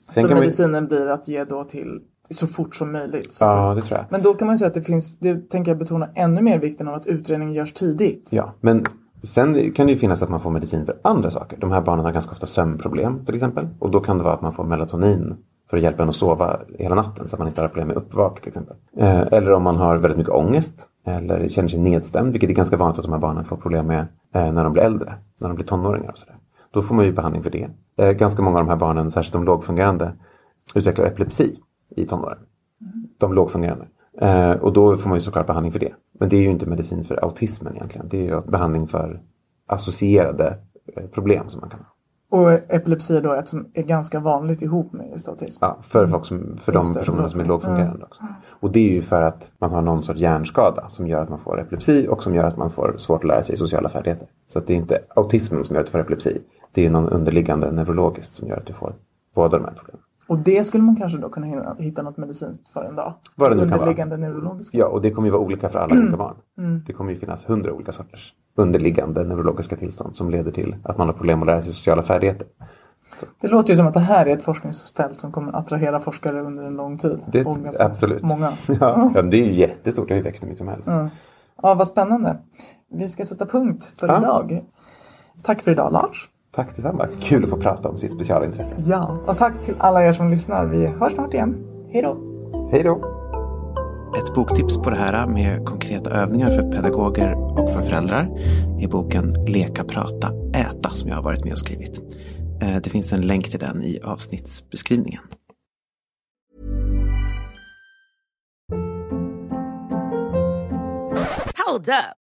Sen 0.09 0.23
så 0.23 0.35
medicinen 0.35 0.87
blir 0.87 1.07
att 1.07 1.27
ge 1.27 1.43
då 1.43 1.63
till 1.63 2.01
så 2.29 2.47
fort 2.47 2.75
som 2.75 2.91
möjligt. 2.91 3.33
Så 3.33 3.45
Ja, 3.45 3.73
det 3.75 3.81
tror 3.81 3.97
jag. 3.99 4.05
Men 4.09 4.21
då 4.21 4.33
kan 4.33 4.47
man 4.47 4.57
säga 4.57 4.67
att 4.67 4.73
det 4.73 4.81
finns, 4.81 5.19
det 5.19 5.49
tänker 5.49 5.71
jag 5.71 5.79
betona 5.79 6.09
ännu 6.15 6.41
mer 6.41 6.59
vikten 6.59 6.87
av 6.87 6.93
att 6.93 7.07
utredningen 7.07 7.53
görs 7.53 7.73
tidigt. 7.73 8.29
Ja, 8.31 8.53
men 8.61 8.85
sen 9.23 9.71
kan 9.71 9.87
det 9.87 9.93
ju 9.93 9.99
finnas 9.99 10.21
att 10.21 10.29
man 10.29 10.39
får 10.39 10.51
medicin 10.51 10.85
för 10.85 10.99
andra 11.01 11.29
saker. 11.29 11.57
De 11.57 11.71
här 11.71 11.81
barnen 11.81 12.05
har 12.05 12.11
ganska 12.11 12.31
ofta 12.31 12.45
sömnproblem 12.45 13.25
till 13.25 13.35
exempel. 13.35 13.67
Och 13.79 13.91
då 13.91 13.99
kan 13.99 14.17
det 14.17 14.23
vara 14.23 14.33
att 14.33 14.41
man 14.41 14.51
får 14.51 14.63
melatonin 14.63 15.35
för 15.69 15.77
att 15.77 15.83
hjälpa 15.83 16.03
en 16.03 16.09
att 16.09 16.15
sova 16.15 16.59
hela 16.79 16.95
natten 16.95 17.27
så 17.27 17.35
att 17.35 17.39
man 17.39 17.47
inte 17.47 17.61
har 17.61 17.67
problem 17.67 17.87
med 17.87 17.97
uppvak 17.97 18.41
till 18.41 18.47
exempel. 18.47 18.75
Eh, 18.97 19.21
eller 19.21 19.51
om 19.51 19.63
man 19.63 19.75
har 19.75 19.97
väldigt 19.97 20.17
mycket 20.17 20.33
ångest 20.33 20.87
eller 21.05 21.47
känner 21.47 21.69
sig 21.69 21.79
nedstämd, 21.79 22.31
vilket 22.31 22.49
är 22.49 22.53
ganska 22.53 22.77
vanligt 22.77 22.99
att 22.99 23.05
de 23.05 23.11
här 23.11 23.19
barnen 23.19 23.45
får 23.45 23.57
problem 23.57 23.87
med 23.87 24.07
eh, 24.33 24.51
när 24.51 24.63
de 24.63 24.73
blir 24.73 24.83
äldre, 24.83 25.13
när 25.41 25.47
de 25.47 25.55
blir 25.55 25.65
tonåringar 25.65 26.11
och 26.11 26.17
sådär. 26.17 26.35
Då 26.71 26.81
får 26.81 26.95
man 26.95 27.05
ju 27.05 27.11
behandling 27.11 27.43
för 27.43 27.51
det. 27.51 27.69
Eh, 27.97 28.11
ganska 28.11 28.41
många 28.41 28.59
av 28.59 28.65
de 28.65 28.69
här 28.69 28.77
barnen, 28.77 29.11
särskilt 29.11 29.33
de 29.33 29.43
lågfungerande, 29.43 30.13
utvecklar 30.75 31.05
epilepsi 31.05 31.55
i 31.95 32.05
tonåren. 32.05 32.37
De 33.17 33.33
lågfungerande. 33.33 33.87
Eh, 34.21 34.51
och 34.51 34.73
då 34.73 34.97
får 34.97 35.09
man 35.09 35.17
ju 35.17 35.21
såklart 35.21 35.47
behandling 35.47 35.71
för 35.71 35.79
det. 35.79 35.93
Men 36.19 36.29
det 36.29 36.37
är 36.37 36.41
ju 36.41 36.49
inte 36.49 36.69
medicin 36.69 37.03
för 37.03 37.23
autismen 37.23 37.75
egentligen. 37.75 38.07
Det 38.09 38.17
är 38.17 38.23
ju 38.23 38.41
behandling 38.41 38.87
för 38.87 39.21
associerade 39.67 40.57
eh, 40.95 41.07
problem 41.07 41.49
som 41.49 41.59
man 41.61 41.69
kan 41.69 41.79
ha. 41.79 41.87
Och 42.31 42.51
epilepsi 42.51 43.17
är 43.17 43.21
då 43.21 43.33
ett 43.33 43.47
som 43.47 43.67
är 43.73 43.83
ganska 43.83 44.19
vanligt 44.19 44.61
ihop 44.61 44.93
med 44.93 45.09
just 45.11 45.27
autism. 45.27 45.59
Ja, 45.61 45.77
för 45.81 46.07
folk 46.07 46.25
som, 46.25 46.57
för 46.57 46.71
de 46.71 46.93
personerna 46.93 47.29
som 47.29 47.39
är 47.39 47.45
lågfungerande. 47.45 47.99
lågfungerande 47.99 48.05
också. 48.05 48.23
Och 48.49 48.71
det 48.71 48.89
är 48.89 48.93
ju 48.93 49.01
för 49.01 49.21
att 49.21 49.51
man 49.59 49.71
har 49.71 49.81
någon 49.81 50.03
sorts 50.03 50.19
hjärnskada 50.19 50.89
som 50.89 51.07
gör 51.07 51.21
att 51.21 51.29
man 51.29 51.39
får 51.39 51.61
epilepsi 51.61 52.07
och 52.09 52.23
som 52.23 52.35
gör 52.35 52.43
att 52.43 52.57
man 52.57 52.69
får 52.69 52.93
svårt 52.97 53.23
att 53.23 53.27
lära 53.27 53.41
sig 53.41 53.57
sociala 53.57 53.89
färdigheter. 53.89 54.27
Så 54.47 54.59
det 54.59 54.73
är 54.73 54.77
inte 54.77 54.99
autismen 55.15 55.63
som 55.63 55.75
gör 55.75 55.81
att 55.81 55.87
du 55.87 55.91
får 55.91 55.99
epilepsi. 55.99 56.41
Det 56.71 56.81
är 56.81 56.85
ju 56.85 56.91
någon 56.91 57.09
underliggande 57.09 57.71
neurologiskt 57.71 58.35
som 58.35 58.47
gör 58.47 58.57
att 58.57 58.65
du 58.65 58.73
får 58.73 58.95
båda 59.35 59.57
de 59.57 59.65
här 59.65 59.73
problemen. 59.73 60.01
Och 60.27 60.37
det 60.39 60.63
skulle 60.63 60.83
man 60.83 60.95
kanske 60.95 61.17
då 61.17 61.29
kunna 61.29 61.75
hitta 61.79 62.01
något 62.01 62.17
medicinskt 62.17 62.69
för 62.69 62.83
en 62.83 62.95
dag. 62.95 63.13
Vad 63.35 63.51
det 63.51 63.55
nu 63.55 63.61
kan 63.61 63.69
vara. 63.69 63.79
Underliggande 63.79 64.17
neurologiska. 64.17 64.77
Ja, 64.77 64.85
och 64.87 65.01
det 65.01 65.11
kommer 65.11 65.27
ju 65.27 65.31
vara 65.31 65.41
olika 65.41 65.69
för 65.69 65.79
alla 65.79 65.95
olika 65.95 66.17
barn. 66.17 66.35
Det 66.85 66.93
kommer 66.93 67.11
ju 67.11 67.17
finnas 67.17 67.49
hundra 67.49 67.73
olika 67.73 67.91
sorters 67.91 68.33
underliggande 68.55 69.23
neurologiska 69.23 69.75
tillstånd 69.75 70.15
som 70.15 70.29
leder 70.29 70.51
till 70.51 70.75
att 70.83 70.97
man 70.97 71.07
har 71.07 71.13
problem 71.13 71.41
att 71.41 71.45
lära 71.47 71.61
sig 71.61 71.71
sociala 71.71 72.01
färdigheter. 72.03 72.47
Det 73.41 73.47
låter 73.47 73.69
ju 73.69 73.75
som 73.77 73.87
att 73.87 73.93
det 73.93 73.99
här 73.99 74.25
är 74.25 74.35
ett 74.35 74.41
forskningsfält 74.41 75.19
som 75.19 75.31
kommer 75.31 75.55
attrahera 75.55 75.99
forskare 75.99 76.41
under 76.41 76.63
en 76.63 76.73
lång 76.75 76.97
tid. 76.97 77.19
Det 77.31 77.45
absolut. 77.79 78.23
Många. 78.23 78.51
Ja, 78.79 79.21
det 79.21 79.37
är 79.37 79.45
ju 79.45 79.53
jättestort. 79.53 80.07
Det 80.07 80.13
har 80.13 80.17
ju 80.17 80.23
växt 80.23 80.43
hur 80.43 80.47
mycket 80.47 80.57
som 80.59 80.67
helst. 80.67 80.89
Ja, 81.61 81.73
vad 81.73 81.87
spännande. 81.87 82.37
Vi 82.91 83.07
ska 83.07 83.25
sätta 83.25 83.45
punkt 83.45 83.91
för 83.99 84.07
Ja. 84.07 84.17
idag. 84.17 84.63
Tack 85.43 85.61
för 85.61 85.71
idag 85.71 85.93
Lars. 85.93 86.29
Tack 86.57 86.75
detsamma. 86.75 87.07
Kul 87.21 87.43
att 87.43 87.49
få 87.49 87.57
prata 87.57 87.89
om 87.89 87.97
sitt 87.97 88.11
specialintresse. 88.11 88.75
Ja, 88.85 89.23
och 89.27 89.37
tack 89.37 89.63
till 89.63 89.75
alla 89.77 90.03
er 90.03 90.13
som 90.13 90.29
lyssnar. 90.29 90.65
Vi 90.65 90.87
hörs 90.87 91.13
snart 91.13 91.33
igen. 91.33 91.55
Hej 91.91 92.01
då! 92.01 92.17
Hej 92.71 92.83
då! 92.83 92.95
Ett 94.17 94.33
boktips 94.35 94.77
på 94.77 94.89
det 94.89 94.95
här 94.95 95.27
med 95.27 95.65
konkreta 95.65 96.09
övningar 96.09 96.49
för 96.49 96.71
pedagoger 96.71 97.33
och 97.33 97.73
för 97.73 97.81
föräldrar 97.81 98.29
är 98.79 98.87
boken 98.87 99.33
Leka, 99.47 99.83
prata, 99.83 100.31
äta 100.53 100.89
som 100.89 101.09
jag 101.09 101.15
har 101.15 101.23
varit 101.23 101.43
med 101.43 101.53
och 101.53 101.59
skrivit. 101.59 102.01
Eh, 102.61 102.77
Det 102.83 102.89
finns 102.89 103.13
en 103.13 103.21
länk 103.21 103.49
till 103.49 103.59
den 103.59 103.81
i 103.81 103.99
avsnittsbeskrivningen. 104.03 105.21
Hold 111.67 111.89
up. 111.89 112.26